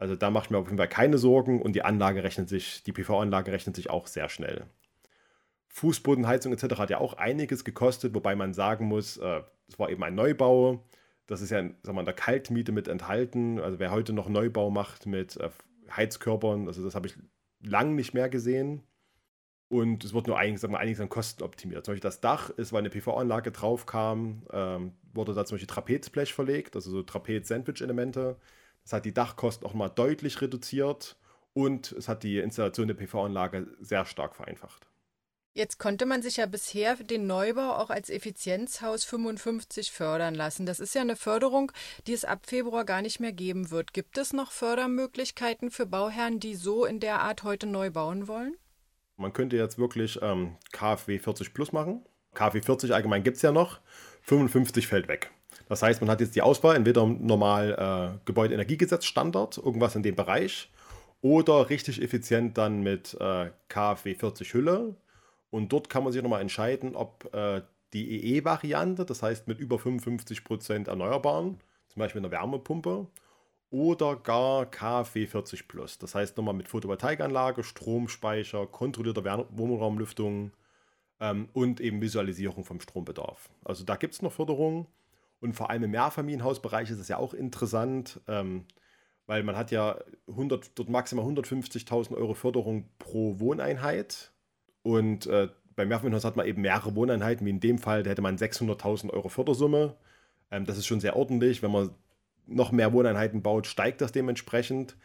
[0.00, 2.82] Also da mache ich mir auf jeden Fall keine Sorgen und die Anlage rechnet sich,
[2.82, 4.64] die PV-Anlage rechnet sich auch sehr schnell.
[5.68, 6.78] Fußbodenheizung etc.
[6.78, 10.82] hat ja auch einiges gekostet, wobei man sagen muss, äh, es war eben ein Neubau.
[11.26, 13.60] Das ist ja sagen wir, in der Kaltmiete mit enthalten.
[13.60, 15.50] Also wer heute noch Neubau macht mit äh,
[15.94, 17.14] Heizkörpern, also das habe ich
[17.62, 18.82] lang nicht mehr gesehen.
[19.68, 21.84] Und es wird nur einiges, sagen wir, einiges an Kosten optimiert.
[21.84, 25.68] Zum Beispiel das Dach ist, weil eine PV-Anlage drauf kam, ähm, wurde da zum Beispiel
[25.68, 28.36] Trapezblech verlegt, also so Trapez-Sandwich-Elemente.
[28.84, 31.16] Es hat die Dachkosten auch mal deutlich reduziert
[31.52, 34.86] und es hat die Installation der PV-Anlage sehr stark vereinfacht.
[35.52, 40.64] Jetzt konnte man sich ja bisher den Neubau auch als Effizienzhaus 55 fördern lassen.
[40.64, 41.72] Das ist ja eine Förderung,
[42.06, 43.92] die es ab Februar gar nicht mehr geben wird.
[43.92, 48.56] Gibt es noch Fördermöglichkeiten für Bauherren, die so in der Art heute neu bauen wollen?
[49.16, 52.06] Man könnte jetzt wirklich ähm, KfW 40 plus machen.
[52.32, 53.80] KfW 40 allgemein gibt es ja noch.
[54.22, 55.32] 55 fällt weg.
[55.68, 60.16] Das heißt, man hat jetzt die Auswahl, entweder normal äh, Gebäudeenergiegesetz Standard, irgendwas in dem
[60.16, 60.70] Bereich,
[61.22, 64.96] oder richtig effizient dann mit äh, KfW 40 Hülle
[65.50, 69.76] und dort kann man sich nochmal entscheiden, ob äh, die EE-Variante, das heißt mit über
[69.76, 73.08] 55% Erneuerbaren, zum Beispiel eine Wärmepumpe,
[73.70, 75.98] oder gar KfW 40 Plus.
[75.98, 80.52] Das heißt nochmal mit Photovoltaikanlage, Stromspeicher, kontrollierter Wohnraumlüftung
[81.20, 83.48] ähm, und eben Visualisierung vom Strombedarf.
[83.64, 84.86] Also da gibt es noch Förderungen.
[85.40, 88.66] Und vor allem im Mehrfamilienhausbereich ist es ja auch interessant, ähm,
[89.26, 89.98] weil man hat ja
[90.28, 94.32] 100, dort maximal 150.000 Euro Förderung pro Wohneinheit.
[94.82, 98.22] Und äh, beim Mehrfamilienhaus hat man eben mehrere Wohneinheiten, wie in dem Fall, da hätte
[98.22, 99.96] man 600.000 Euro Fördersumme.
[100.50, 101.62] Ähm, das ist schon sehr ordentlich.
[101.62, 101.94] Wenn man
[102.46, 104.96] noch mehr Wohneinheiten baut, steigt das dementsprechend.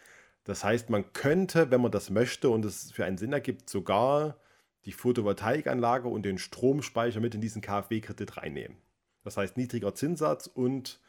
[0.43, 4.37] Das heißt, man könnte, wenn man das möchte und es für einen Sinn ergibt, sogar
[4.85, 8.77] die Photovoltaikanlage und den Stromspeicher mit in diesen KfW-Kredit reinnehmen.
[9.25, 11.01] Das heißt, niedriger Zinssatz und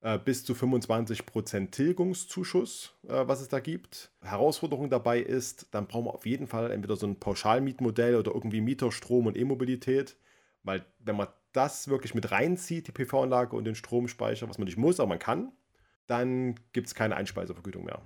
[0.00, 4.12] äh, bis zu 25% Tilgungszuschuss, äh, was es da gibt.
[4.22, 8.60] Herausforderung dabei ist, dann brauchen wir auf jeden Fall entweder so ein Pauschalmietmodell oder irgendwie
[8.60, 10.16] Mieter, Strom und E-Mobilität,
[10.62, 14.78] weil wenn man das wirklich mit reinzieht, die PV-Anlage und den Stromspeicher, was man nicht
[14.78, 15.52] muss, aber man kann,
[16.06, 18.00] dann gibt es keine Einspeisevergütung mehr.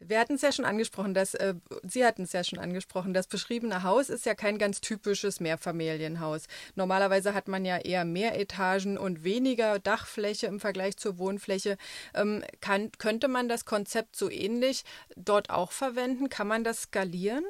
[0.00, 3.26] Wir hatten es ja schon angesprochen, dass äh, Sie hatten es ja schon angesprochen, das
[3.26, 6.46] beschriebene Haus ist ja kein ganz typisches Mehrfamilienhaus.
[6.74, 11.76] Normalerweise hat man ja eher mehr Etagen und weniger Dachfläche im Vergleich zur Wohnfläche.
[12.14, 14.84] Ähm, kann, könnte man das Konzept so ähnlich
[15.16, 16.30] dort auch verwenden?
[16.30, 17.44] Kann man das skalieren?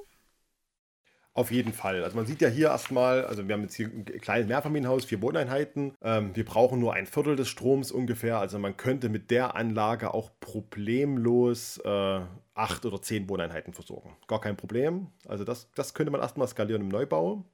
[1.41, 2.05] Auf jeden Fall.
[2.05, 5.23] Also man sieht ja hier erstmal, also wir haben jetzt hier ein kleines Mehrfamilienhaus, vier
[5.23, 5.95] Wohneinheiten.
[6.03, 8.39] Ähm, wir brauchen nur ein Viertel des Stroms ungefähr.
[8.39, 12.21] Also man könnte mit der Anlage auch problemlos äh,
[12.53, 14.15] acht oder zehn Wohneinheiten versorgen.
[14.27, 15.07] Gar kein Problem.
[15.27, 17.47] Also das, das könnte man erstmal skalieren im Neubau.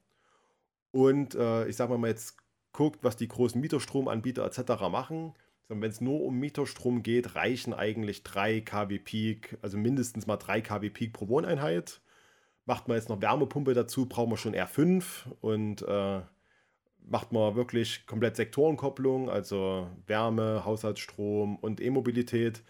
[0.90, 2.38] Und äh, ich sage mal, man jetzt
[2.72, 4.88] guckt, was die großen Mieterstromanbieter etc.
[4.90, 5.32] machen.
[5.68, 10.60] Wenn es nur um Mieterstrom geht, reichen eigentlich 3 kW Peak, also mindestens mal 3
[10.60, 12.00] kW Peak pro Wohneinheit.
[12.66, 15.04] Macht man jetzt noch Wärmepumpe dazu, brauchen wir schon R5
[15.40, 16.20] und äh,
[17.08, 22.62] macht man wirklich komplett Sektorenkopplung, also Wärme, Haushaltsstrom und E-Mobilität,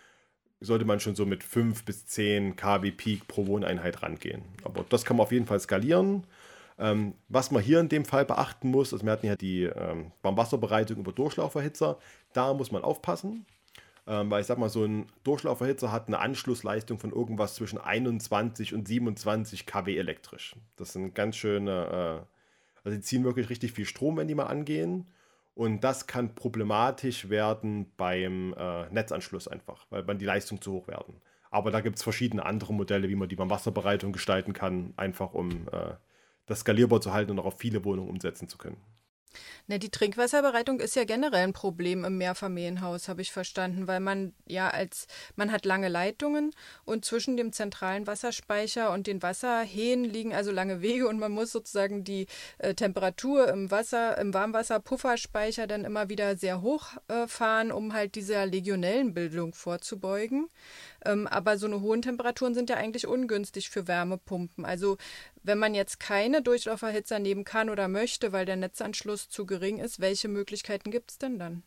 [0.61, 4.43] sollte man schon so mit 5 bis 10 kW Peak pro Wohneinheit rangehen.
[4.65, 6.27] Aber das kann man auf jeden Fall skalieren.
[6.79, 10.13] Ähm, was man hier in dem Fall beachten muss, also wir hatten ja die ähm,
[10.23, 11.99] Warmwasserbereitung über Durchlauferhitzer,
[12.35, 13.47] da muss man aufpassen.
[14.09, 18.73] Ähm, weil ich sag mal, so ein Durchlauferhitzer hat eine Anschlussleistung von irgendwas zwischen 21
[18.73, 20.55] und 27 kW elektrisch.
[20.77, 24.45] Das sind ganz schöne, äh, also die ziehen wirklich richtig viel Strom, wenn die mal
[24.45, 25.07] angehen.
[25.55, 30.87] Und das kann problematisch werden beim äh, Netzanschluss einfach, weil dann die Leistung zu hoch
[30.87, 31.15] werden.
[31.51, 35.33] Aber da gibt es verschiedene andere Modelle, wie man die beim Wasserbereitung gestalten kann, einfach
[35.33, 35.95] um äh,
[36.45, 38.77] das skalierbar zu halten und auch auf viele Wohnungen umsetzen zu können.
[39.67, 44.33] Na, die Trinkwasserbereitung ist ja generell ein Problem im Mehrfamilienhaus, habe ich verstanden, weil man
[44.47, 46.53] ja als man hat lange Leitungen
[46.85, 51.53] und zwischen dem zentralen Wasserspeicher und den Wasserhähnen liegen also lange Wege und man muss
[51.53, 52.27] sozusagen die
[52.59, 58.15] äh, Temperatur im Wasser, im Warmwasserpufferspeicher dann immer wieder sehr hoch äh, fahren, um halt
[58.15, 60.49] dieser Legionellenbildung vorzubeugen.
[61.07, 64.65] Ähm, aber so eine hohen Temperaturen sind ja eigentlich ungünstig für Wärmepumpen.
[64.65, 64.97] Also
[65.43, 70.01] wenn man jetzt keine Durchlauferhitzer nehmen kann oder möchte, weil der Netzanschluss zu gering ist,
[70.01, 71.63] welche Möglichkeiten gibt es denn dann?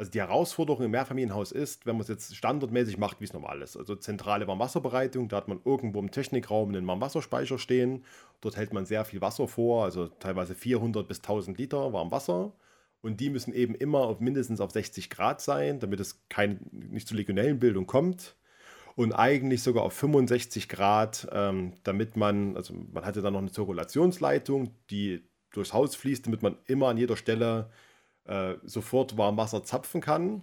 [0.00, 3.60] Also die Herausforderung im Mehrfamilienhaus ist, wenn man es jetzt standardmäßig macht, wie es normal
[3.60, 3.76] ist.
[3.76, 8.02] Also zentrale Warmwasserbereitung, da hat man irgendwo im Technikraum einen Warmwasserspeicher stehen.
[8.40, 12.52] Dort hält man sehr viel Wasser vor, also teilweise 400 bis 1000 Liter Warmwasser.
[13.02, 17.08] Und die müssen eben immer auf mindestens auf 60 Grad sein, damit es kein, nicht
[17.08, 18.36] zu Legionellenbildung kommt
[18.96, 23.50] und eigentlich sogar auf 65 Grad, ähm, damit man, also man hatte dann noch eine
[23.50, 27.70] Zirkulationsleitung, die durchs Haus fließt, damit man immer an jeder Stelle
[28.24, 30.42] äh, sofort Warmwasser zapfen kann.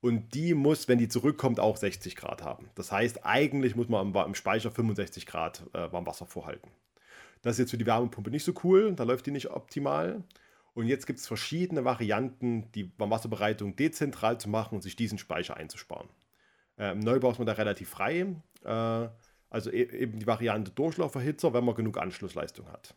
[0.00, 2.68] Und die muss, wenn die zurückkommt, auch 60 Grad haben.
[2.74, 6.70] Das heißt, eigentlich muss man im, Speicher 65 Grad äh, Warmwasser vorhalten.
[7.42, 10.22] Das ist jetzt für die Wärmepumpe nicht so cool, da läuft die nicht optimal.
[10.76, 15.56] Und jetzt gibt es verschiedene Varianten, die Warmwasserbereitung dezentral zu machen und sich diesen Speicher
[15.56, 16.10] einzusparen.
[16.76, 18.26] Im Neubau ist man da relativ frei.
[18.62, 19.08] Äh,
[19.48, 22.94] also e eben die Variante Durchlauferhitzer, wenn man genug Anschlussleistung hat.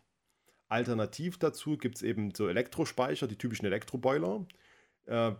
[0.67, 4.45] Alternativ dazu gibt es eben so Elektrospeicher, die typischen Elektroboiler.
[5.05, 5.31] Äh,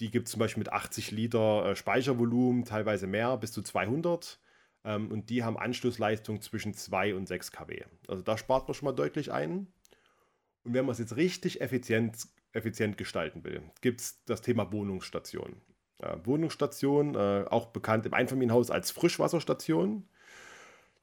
[0.00, 4.40] die gibt es zum Beispiel mit 80 Liter äh, Speichervolumen, teilweise mehr, bis zu 200.
[4.84, 7.84] Ähm, und die haben Anschlussleistung zwischen 2 und 6 kW.
[8.08, 9.66] Also da spart man schon mal deutlich ein.
[10.66, 15.62] Und wenn man es jetzt richtig effizient, effizient gestalten will, gibt es das Thema Wohnungsstation.
[16.02, 20.08] Äh, Wohnungsstation, äh, auch bekannt im Einfamilienhaus als Frischwasserstation.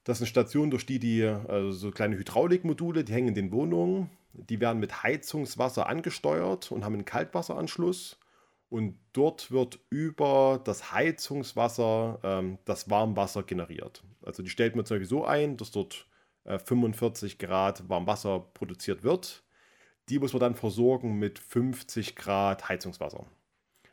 [0.04, 4.10] Das sind Stationen, durch die die, also so kleine Hydraulikmodule, die hängen in den Wohnungen.
[4.34, 8.20] Die werden mit Heizungswasser angesteuert und haben einen Kaltwasseranschluss.
[8.68, 14.04] Und dort wird über das Heizungswasser ähm, das Warmwasser generiert.
[14.26, 16.06] Also die stellt man zum Beispiel so ein, dass dort
[16.44, 19.44] äh, 45 Grad Warmwasser produziert wird.
[20.10, 23.26] Die muss man dann versorgen mit 50 Grad Heizungswasser,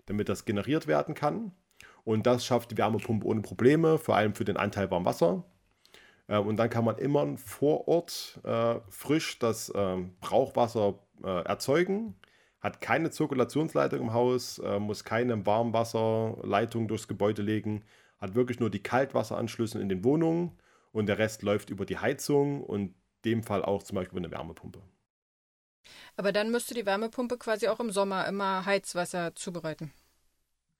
[0.06, 1.52] damit das generiert werden kann.
[2.04, 5.44] Und das schafft die Wärmepumpe ohne Probleme, vor allem für den Anteil Warmwasser.
[6.26, 12.16] Äh, und dann kann man immer vor Ort äh, frisch das ähm, Brauchwasser äh, erzeugen
[12.60, 17.84] hat keine Zirkulationsleitung im Haus, äh, muss keine Warmwasserleitung durchs Gebäude legen,
[18.18, 20.52] hat wirklich nur die Kaltwasseranschlüsse in den Wohnungen
[20.92, 22.94] und der Rest läuft über die Heizung und
[23.24, 24.82] dem Fall auch zum Beispiel über eine Wärmepumpe.
[26.16, 29.92] Aber dann müsste die Wärmepumpe quasi auch im Sommer immer Heizwasser zubereiten.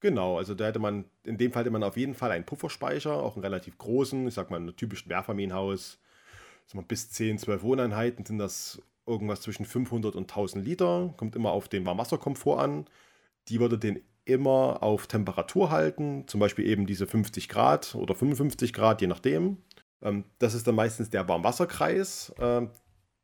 [0.00, 3.12] Genau, also da hätte man, in dem Fall hätte man auf jeden Fall einen Pufferspeicher,
[3.12, 5.98] auch einen relativ großen, ich sag mal, ein typisches Mehrfamilienhaus,
[6.88, 11.68] bis 10, 12 Wohneinheiten sind das irgendwas zwischen 500 und 1000 Liter, kommt immer auf
[11.68, 12.86] den Warmwasserkomfort an.
[13.48, 18.72] Die würde den immer auf Temperatur halten, zum Beispiel eben diese 50 Grad oder 55
[18.72, 19.58] Grad, je nachdem.
[20.02, 22.70] Ähm, das ist dann meistens der Warmwasserkreis, ähm,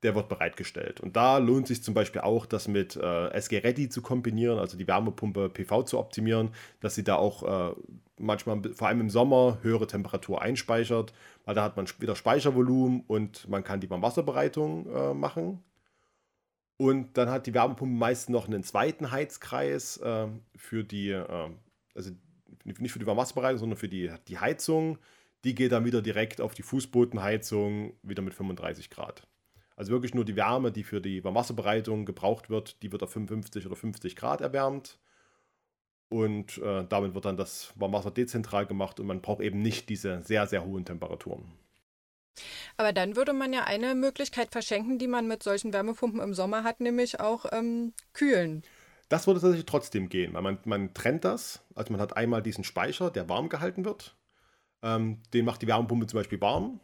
[0.07, 1.01] der wird bereitgestellt.
[1.01, 4.79] Und da lohnt sich zum Beispiel auch, das mit äh, SG Ready zu kombinieren, also
[4.79, 7.75] die Wärmepumpe PV zu optimieren, dass sie da auch äh,
[8.19, 11.13] manchmal, vor allem im Sommer, höhere Temperatur einspeichert,
[11.45, 15.65] weil da hat man wieder Speichervolumen und man kann die Warmwasserbereitung äh, machen.
[16.77, 21.51] Und dann hat die Wärmepumpe meist noch einen zweiten Heizkreis äh, für die, äh,
[21.97, 22.13] also
[22.65, 24.99] nicht für die Warmwasserbereitung, sondern für die, die Heizung.
[25.43, 29.27] Die geht dann wieder direkt auf die Fußbodenheizung, wieder mit 35 Grad.
[29.77, 33.67] Also wirklich nur die Wärme, die für die Warmwasserbereitung gebraucht wird, die wird auf 55
[33.67, 34.99] oder 50 Grad erwärmt.
[36.09, 40.23] Und äh, damit wird dann das Warmwasser dezentral gemacht und man braucht eben nicht diese
[40.23, 41.53] sehr, sehr hohen Temperaturen.
[42.77, 46.65] Aber dann würde man ja eine Möglichkeit verschenken, die man mit solchen Wärmepumpen im Sommer
[46.65, 48.63] hat, nämlich auch ähm, kühlen.
[49.09, 51.63] Das würde tatsächlich trotzdem gehen, weil man, man trennt das.
[51.75, 54.17] Also man hat einmal diesen Speicher, der warm gehalten wird.
[54.83, 56.81] Ähm, den macht die Wärmepumpe zum Beispiel warm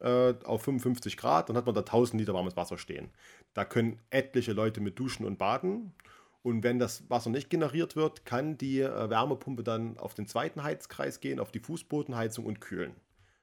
[0.00, 1.48] äh, auf 55 Grad.
[1.48, 3.10] Dann hat man da 1000 Liter warmes Wasser stehen.
[3.54, 5.94] Da können etliche Leute mit duschen und baden.
[6.42, 10.62] Und wenn das Wasser nicht generiert wird, kann die äh, Wärmepumpe dann auf den zweiten
[10.62, 12.94] Heizkreis gehen, auf die Fußbodenheizung und kühlen.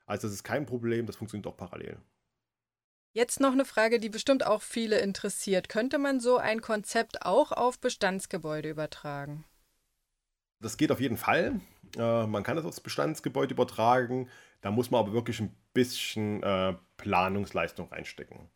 [0.05, 1.97] Also das ist kein Problem, das funktioniert auch parallel.
[3.15, 5.69] Jetzt noch eine Frage, die bestimmt auch viele interessiert.
[5.69, 9.45] Könnte man so ein Konzept auch auf Bestandsgebäude übertragen?
[10.59, 11.59] Das geht auf jeden Fall.
[11.97, 14.29] Äh, man kann das aufs Bestandsgebäude übertragen.
[14.61, 18.49] Da muss man aber wirklich ein bisschen äh, Planungsleistung reinstecken.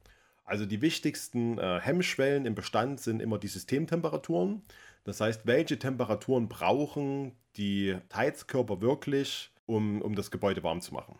[0.45, 4.61] Also die wichtigsten äh, Hemmschwellen im Bestand sind immer die Systemtemperaturen.
[5.03, 11.17] Das heißt, welche Temperaturen brauchen die Heizkörper wirklich, um, um das Gebäude warm zu machen.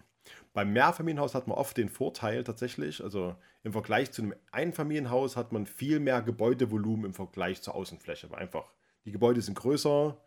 [0.54, 5.52] Beim Mehrfamilienhaus hat man oft den Vorteil tatsächlich, also im Vergleich zu einem Einfamilienhaus hat
[5.52, 8.34] man viel mehr Gebäudevolumen im Vergleich zur Außenfläche.
[8.36, 8.74] Einfach
[9.06, 10.18] die Gebäude sind größer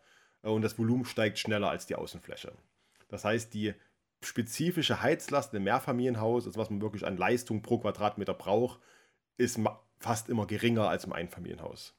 [0.41, 2.53] und das Volumen steigt schneller als die Außenfläche.
[3.07, 3.73] Das heißt, die
[4.23, 8.79] spezifische Heizlast im Mehrfamilienhaus, also was man wirklich an Leistung pro Quadratmeter braucht,
[9.37, 9.59] ist
[9.99, 11.95] fast immer geringer als im Einfamilienhaus.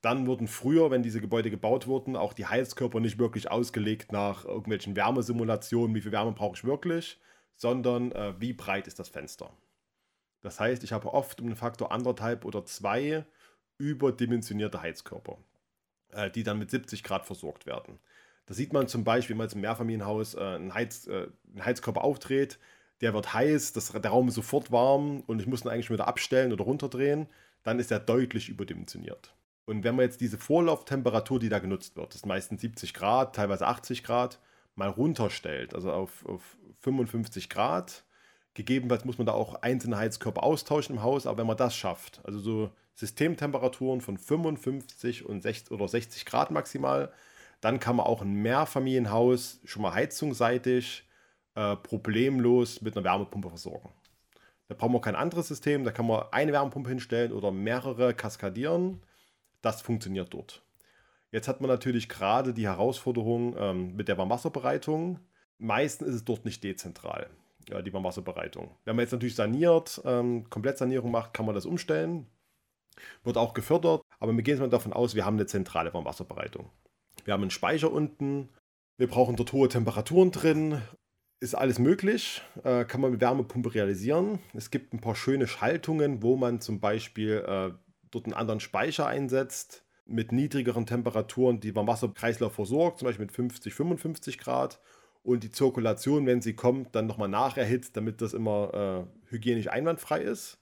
[0.00, 4.44] Dann wurden früher, wenn diese Gebäude gebaut wurden, auch die Heizkörper nicht wirklich ausgelegt nach
[4.44, 7.20] irgendwelchen Wärmesimulationen, wie viel Wärme brauche ich wirklich,
[7.54, 9.52] sondern äh, wie breit ist das Fenster.
[10.40, 13.26] Das heißt, ich habe oft um einen Faktor anderthalb oder zwei
[13.76, 15.36] überdimensionierte Heizkörper,
[16.12, 17.98] äh, die dann mit 70 Grad versorgt werden.
[18.46, 21.64] Da sieht man zum Beispiel, wenn man jetzt im Mehrfamilienhaus äh, einen, Heiz, äh, einen,
[21.64, 22.58] Heizkörper aufdreht,
[23.00, 25.94] der wird heiß, das, der Raum ist sofort warm und ich muss ihn eigentlich schon
[25.96, 27.28] wieder abstellen oder runterdrehen,
[27.62, 29.34] dann ist er deutlich überdimensioniert.
[29.66, 33.36] Und wenn man jetzt diese Vorlauftemperatur, die da genutzt wird, das ist meistens 70 Grad,
[33.36, 34.40] teilweise 80 Grad,
[34.74, 38.04] mal runterstellt, also auf, auf 55 Grad.
[38.54, 42.20] Gegebenenfalls muss man da auch einzelne Heizkörper austauschen im Haus, aber wenn man das schafft,
[42.24, 47.12] also so Systemtemperaturen von 55 und 60 oder 60 Grad maximal,
[47.60, 51.04] dann kann man auch ein Mehrfamilienhaus schon mal heizungsseitig
[51.54, 53.90] äh, problemlos mit einer Wärmepumpe versorgen.
[54.68, 59.02] Da brauchen wir kein anderes System, da kann man eine Wärmepumpe hinstellen oder mehrere kaskadieren.
[59.62, 60.62] Das funktioniert dort.
[61.32, 65.20] Jetzt hat man natürlich gerade die Herausforderung ähm, mit der Warmwasserbereitung.
[65.58, 67.28] Meistens ist es dort nicht dezentral,
[67.70, 68.70] ja, die Warmwasserbereitung.
[68.84, 72.26] Wenn man jetzt natürlich saniert, ähm, Komplettsanierung macht, kann man das umstellen.
[73.24, 76.70] Wird auch gefördert, aber wir gehen jetzt mal davon aus, wir haben eine zentrale Warmwasserbereitung.
[77.24, 78.48] Wir haben einen Speicher unten,
[78.98, 80.82] wir brauchen dort hohe Temperaturen drin.
[81.40, 84.40] ist alles möglich, äh, kann man mit Wärmepumpe realisieren.
[84.52, 87.72] Es gibt ein paar schöne Schaltungen, wo man zum Beispiel äh,
[88.10, 93.34] dort einen anderen Speicher einsetzt mit niedrigeren Temperaturen, die beim Wasserkreislauf versorgt, zum Beispiel mit
[93.34, 94.80] 50, 55 Grad
[95.22, 100.22] und die Zirkulation, wenn sie kommt, dann nochmal nacherhitzt, damit das immer äh, hygienisch einwandfrei
[100.22, 100.58] ist.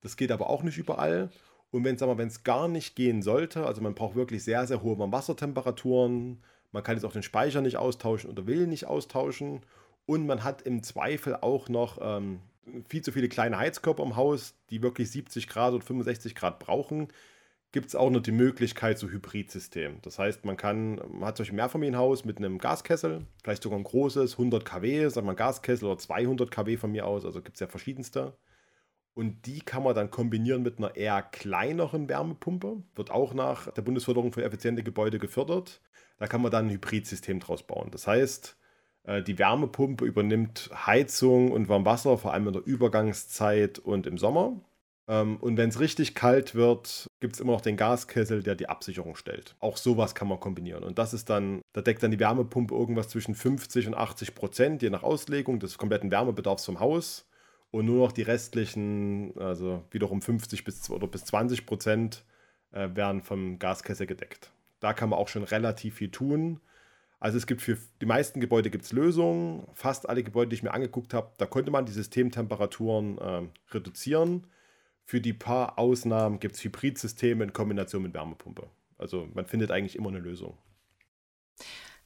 [0.00, 1.30] Das geht aber auch nicht überall.
[1.70, 1.96] Und wenn
[2.28, 6.96] es gar nicht gehen sollte, also man braucht wirklich sehr, sehr hohe Wassertemperaturen, man kann
[6.96, 9.60] jetzt auch den Speicher nicht austauschen oder will nicht austauschen
[10.06, 12.40] und man hat im Zweifel auch noch ähm,
[12.88, 17.08] viel zu viele kleine Heizkörper im Haus, die wirklich 70 Grad oder 65 Grad brauchen,
[17.72, 19.96] gibt es auch noch die Möglichkeit zu Hybridsystem.
[20.02, 23.84] Das heißt, man kann, man hat solch ein Mehrfamilienhaus mit einem Gaskessel, vielleicht sogar ein
[23.84, 27.60] großes, 100 kW, sagen wir Gaskessel oder 200 kW von mir aus, also gibt es
[27.60, 28.36] ja verschiedenste.
[29.14, 32.82] Und die kann man dann kombinieren mit einer eher kleineren Wärmepumpe.
[32.94, 35.82] Wird auch nach der Bundesförderung für effiziente Gebäude gefördert.
[36.18, 37.90] Da kann man dann ein Hybridsystem draus bauen.
[37.90, 38.56] Das heißt,
[39.04, 44.60] äh, die Wärmepumpe übernimmt Heizung und Warmwasser, vor allem in der Übergangszeit und im Sommer.
[45.08, 48.68] Ähm, und wenn es richtig kalt wird, gibt es immer noch den Gaskessel, der die
[48.68, 49.56] Absicherung stellt.
[49.58, 50.84] Auch sowas kann man kombinieren.
[50.84, 54.82] Und das ist dann, da deckt dann die Wärmepumpe irgendwas zwischen 50 und 80 Prozent,
[54.82, 57.28] je nach Auslegung des kompletten Wärmebedarfs vom Haus
[57.70, 62.24] und nur noch die restlichen, also wiederum 50 bis, oder bis 20 Prozent,
[62.70, 64.52] äh, werden vom Gaskessel gedeckt.
[64.80, 66.60] Da kann man auch schon relativ viel tun.
[67.18, 69.66] Also es gibt für die meisten Gebäude gibt es Lösungen.
[69.74, 74.46] Fast alle Gebäude, die ich mir angeguckt habe, da konnte man die Systemtemperaturen äh, reduzieren.
[75.04, 78.70] Für die paar Ausnahmen gibt es Hybridsysteme in Kombination mit Wärmepumpe.
[78.98, 80.56] Also man findet eigentlich immer eine Lösung.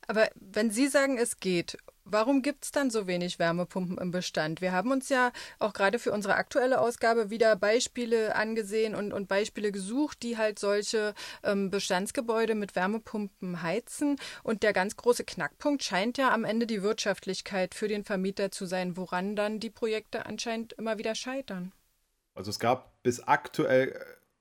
[0.06, 4.60] Aber wenn Sie sagen, es geht, warum gibt es dann so wenig Wärmepumpen im Bestand?
[4.60, 9.28] Wir haben uns ja auch gerade für unsere aktuelle Ausgabe wieder Beispiele angesehen und, und
[9.28, 14.16] Beispiele gesucht, die halt solche ähm, Bestandsgebäude mit Wärmepumpen heizen.
[14.42, 18.66] Und der ganz große Knackpunkt scheint ja am Ende die Wirtschaftlichkeit für den Vermieter zu
[18.66, 21.72] sein, woran dann die Projekte anscheinend immer wieder scheitern.
[22.36, 23.98] Also es gab bis aktuell,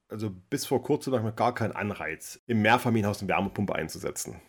[0.10, 4.42] also bis vor kurzem noch gar keinen Anreiz, im Mehrfamilienhaus eine Wärmepumpe einzusetzen.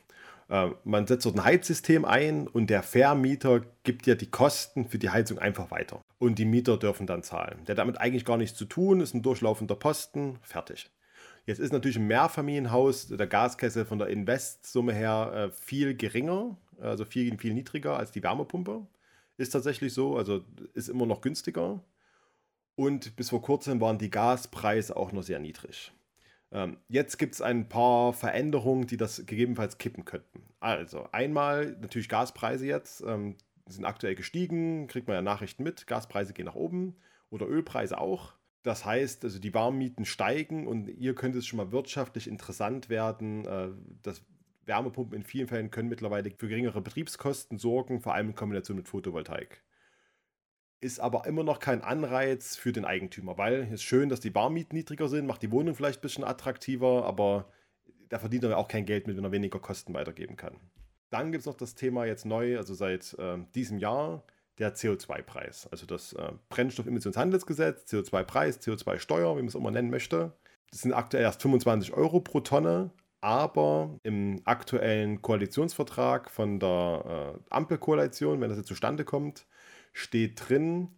[0.49, 4.99] Äh, man setzt dort ein Heizsystem ein und der Vermieter gibt dir die Kosten für
[4.99, 6.03] die Heizung einfach weiter.
[6.19, 7.65] Und die Mieter dürfen dann zahlen.
[7.67, 10.91] Der hat damit eigentlich gar nichts zu tun, ist ein durchlaufender Posten, fertig.
[11.47, 17.05] Jetzt ist natürlich ein Mehrfamilienhaus der Gaskessel von der Investsumme her äh, viel geringer, also
[17.05, 18.87] viel, viel niedriger als die Wärmepumpe.
[19.37, 20.43] Ist tatsächlich so, also
[20.75, 21.81] ist immer noch günstiger.
[22.77, 25.93] Und bis vor kurzem waren die Gaspreise auch noch sehr niedrig.
[26.53, 30.43] Ähm, jetzt gibt es ein paar Veränderungen, die das gegebenenfalls kippen könnten.
[30.61, 36.35] Also einmal natürlich Gaspreise jetzt, ähm, sind aktuell gestiegen, kriegt man ja Nachrichten mit, Gaspreise
[36.35, 36.95] gehen nach oben
[37.31, 38.35] oder Ölpreise auch.
[38.63, 43.45] Das heißt, also die Warmmieten steigen und hier könnte es schon mal wirtschaftlich interessant werden.
[43.47, 43.69] Äh,
[44.03, 44.23] das
[44.67, 48.89] Wärmepumpen in vielen Fällen können mittlerweile für geringere Betriebskosten sorgen, vor allem in Kombination mit
[48.89, 49.63] Photovoltaik
[50.81, 54.31] ist aber immer noch kein Anreiz für den Eigentümer, weil es ist schön, dass die
[54.31, 57.51] Barmieten niedriger sind, macht die Wohnung vielleicht ein bisschen attraktiver, aber
[58.09, 60.57] da verdient er auch kein Geld mit, wenn er weniger Kosten weitergeben kann.
[61.11, 64.25] Dann gibt es noch das Thema jetzt neu, also seit äh, diesem Jahr,
[64.59, 65.69] der CO2-Preis.
[65.71, 70.33] Also das äh, Brennstoffemissionshandelsgesetz, CO2-Preis, CO2-Steuer, wie man es immer nennen möchte.
[70.71, 77.41] Das sind aktuell erst 25 Euro pro Tonne, aber im aktuellen Koalitionsvertrag von der äh,
[77.51, 79.47] Ampelkoalition, wenn das jetzt zustande kommt,
[79.97, 80.89] steht drin,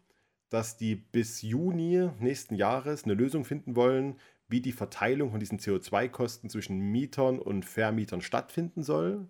[0.50, 4.16] dass die bis Juni nächsten Jahres eine Lösung finden wollen,
[4.48, 9.28] wie die Verteilung von diesen CO2-Kosten zwischen Mietern und Vermietern stattfinden soll.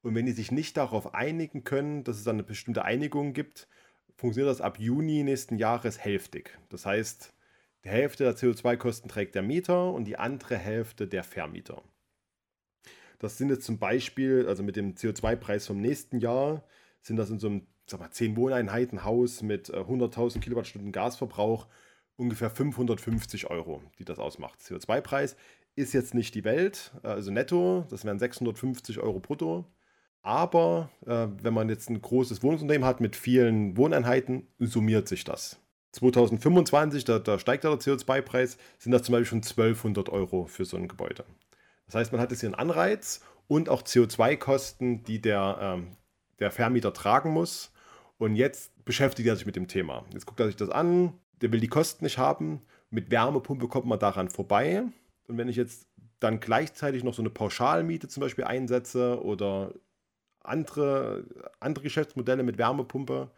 [0.00, 3.68] Und wenn die sich nicht darauf einigen können, dass es dann eine bestimmte Einigung gibt,
[4.16, 6.58] funktioniert das ab Juni nächsten Jahres hälftig.
[6.70, 7.34] Das heißt,
[7.84, 11.82] die Hälfte der CO2-Kosten trägt der Mieter und die andere Hälfte der Vermieter.
[13.18, 16.64] Das sind jetzt zum Beispiel, also mit dem CO2-Preis vom nächsten Jahr,
[17.02, 21.66] sind das in so einem sag mal, 10 Wohneinheiten Haus mit 100.000 äh, Kilowattstunden Gasverbrauch
[22.16, 24.60] ungefähr 550 Euro, die das ausmacht.
[24.60, 25.36] CO2-Preis
[25.74, 29.64] ist jetzt nicht die Welt, äh, also netto, das wären 650 Euro brutto.
[30.22, 35.58] Aber äh, wenn man jetzt ein großes Wohnungsunternehmen hat mit vielen Wohneinheiten, summiert sich das.
[35.92, 40.76] 2025, da, da steigt der CO2-Preis, sind das zum Beispiel schon 1200 Euro für so
[40.76, 41.24] ein Gebäude.
[41.86, 45.96] Das heißt, man hat jetzt hier einen Anreiz und auch CO2-Kosten, die der, ähm,
[46.38, 47.72] der Vermieter tragen muss.
[48.20, 50.04] Und jetzt beschäftigt er sich mit dem Thema.
[50.12, 52.60] Jetzt guckt er sich das an, der will die Kosten nicht haben.
[52.90, 54.82] Mit Wärmepumpe kommt man daran vorbei.
[55.26, 59.72] Und wenn ich jetzt dann gleichzeitig noch so eine Pauschalmiete zum Beispiel einsetze oder
[60.40, 61.24] andere,
[61.60, 63.30] andere Geschäftsmodelle mit Wärmepumpe,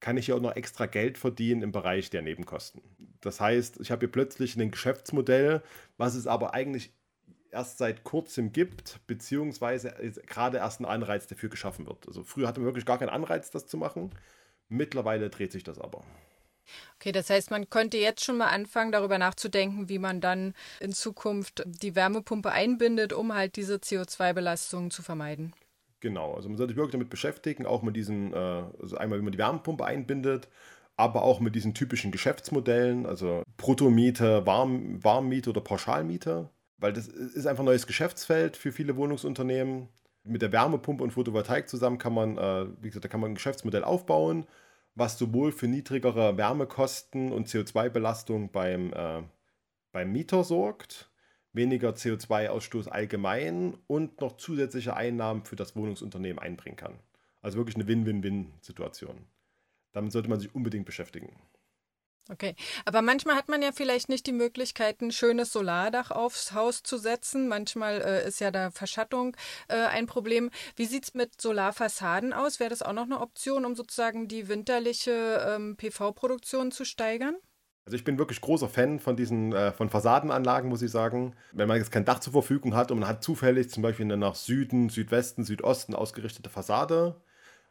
[0.00, 2.82] kann ich ja auch noch extra Geld verdienen im Bereich der Nebenkosten.
[3.22, 5.62] Das heißt, ich habe hier plötzlich ein Geschäftsmodell,
[5.96, 6.92] was es aber eigentlich
[7.50, 9.94] erst seit kurzem gibt, beziehungsweise
[10.26, 12.06] gerade erst ein Anreiz dafür geschaffen wird.
[12.06, 14.10] Also früher hatte man wirklich gar keinen Anreiz, das zu machen.
[14.68, 16.04] Mittlerweile dreht sich das aber.
[16.96, 20.92] Okay, das heißt, man könnte jetzt schon mal anfangen, darüber nachzudenken, wie man dann in
[20.92, 25.54] Zukunft die Wärmepumpe einbindet, um halt diese CO2-Belastungen zu vermeiden.
[26.00, 29.22] Genau, also man sollte sich wirklich damit beschäftigen, auch mit diesen, äh, also einmal, wie
[29.22, 30.48] man die Wärmepumpe einbindet,
[30.96, 37.46] aber auch mit diesen typischen Geschäftsmodellen, also Bruttomiete, Warm, Warmmiete oder Pauschalmiete, weil das ist
[37.46, 39.88] einfach ein neues Geschäftsfeld für viele Wohnungsunternehmen.
[40.24, 43.36] Mit der Wärmepumpe und Photovoltaik zusammen kann man, äh, wie gesagt, da kann man ein
[43.36, 44.46] Geschäftsmodell aufbauen,
[44.94, 49.22] was sowohl für niedrigere Wärmekosten und CO2-Belastung beim, äh,
[49.92, 51.10] beim Mieter sorgt,
[51.52, 56.98] weniger CO2-Ausstoß allgemein und noch zusätzliche Einnahmen für das Wohnungsunternehmen einbringen kann.
[57.40, 59.26] Also wirklich eine Win-Win-Win-Situation.
[59.92, 61.36] Damit sollte man sich unbedingt beschäftigen.
[62.28, 66.82] Okay, aber manchmal hat man ja vielleicht nicht die Möglichkeit, ein schönes Solardach aufs Haus
[66.82, 67.46] zu setzen.
[67.46, 69.36] Manchmal äh, ist ja da Verschattung
[69.68, 70.50] äh, ein Problem.
[70.74, 72.58] Wie sieht es mit Solarfassaden aus?
[72.58, 77.36] Wäre das auch noch eine Option, um sozusagen die winterliche ähm, PV-Produktion zu steigern?
[77.84, 81.36] Also ich bin wirklich großer Fan von diesen äh, von Fassadenanlagen, muss ich sagen.
[81.52, 84.16] Wenn man jetzt kein Dach zur Verfügung hat und man hat zufällig zum Beispiel eine
[84.16, 87.20] nach Süden, Südwesten, Südosten ausgerichtete Fassade,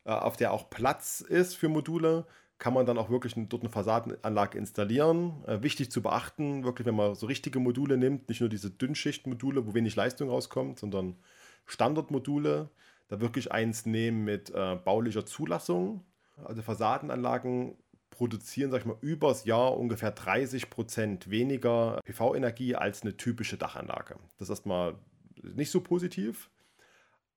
[0.06, 2.26] äh, auf der auch Platz ist für Module,
[2.58, 5.44] kann man dann auch wirklich dort eine Fassadenanlage installieren.
[5.46, 9.68] Äh, wichtig zu beachten, wirklich, wenn man so richtige Module nimmt, nicht nur diese Dünnschichtmodule,
[9.68, 11.18] wo wenig Leistung rauskommt, sondern
[11.66, 12.70] Standardmodule,
[13.08, 16.06] da wirklich eins nehmen mit äh, baulicher Zulassung.
[16.44, 17.76] Also Fassadenanlagen
[18.10, 24.16] produzieren, sag ich mal, übers Jahr ungefähr 30 Prozent weniger PV-Energie als eine typische Dachanlage.
[24.38, 24.96] Das ist erstmal
[25.44, 26.50] nicht so positiv.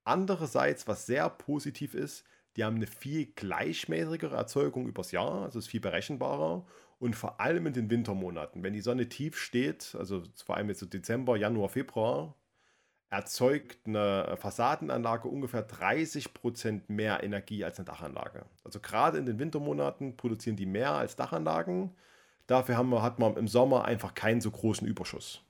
[0.05, 2.23] Andererseits, was sehr positiv ist,
[2.59, 6.65] die haben eine viel gleichmäßigere Erzeugung übers Jahr, also ist viel berechenbarer
[6.99, 10.79] und vor allem in den Wintermonaten, wenn die Sonne tief steht, also vor allem jetzt
[10.79, 12.35] so Dezember, Januar, Februar,
[13.09, 18.45] erzeugt eine Fassadenanlage ungefähr 30% mehr Energie als eine Dachanlage.
[18.65, 21.95] Also gerade in den Wintermonaten produzieren die mehr als Dachanlagen.
[22.45, 25.41] Dafür haben wir, hat man im Sommer einfach keinen so großen Überschuss.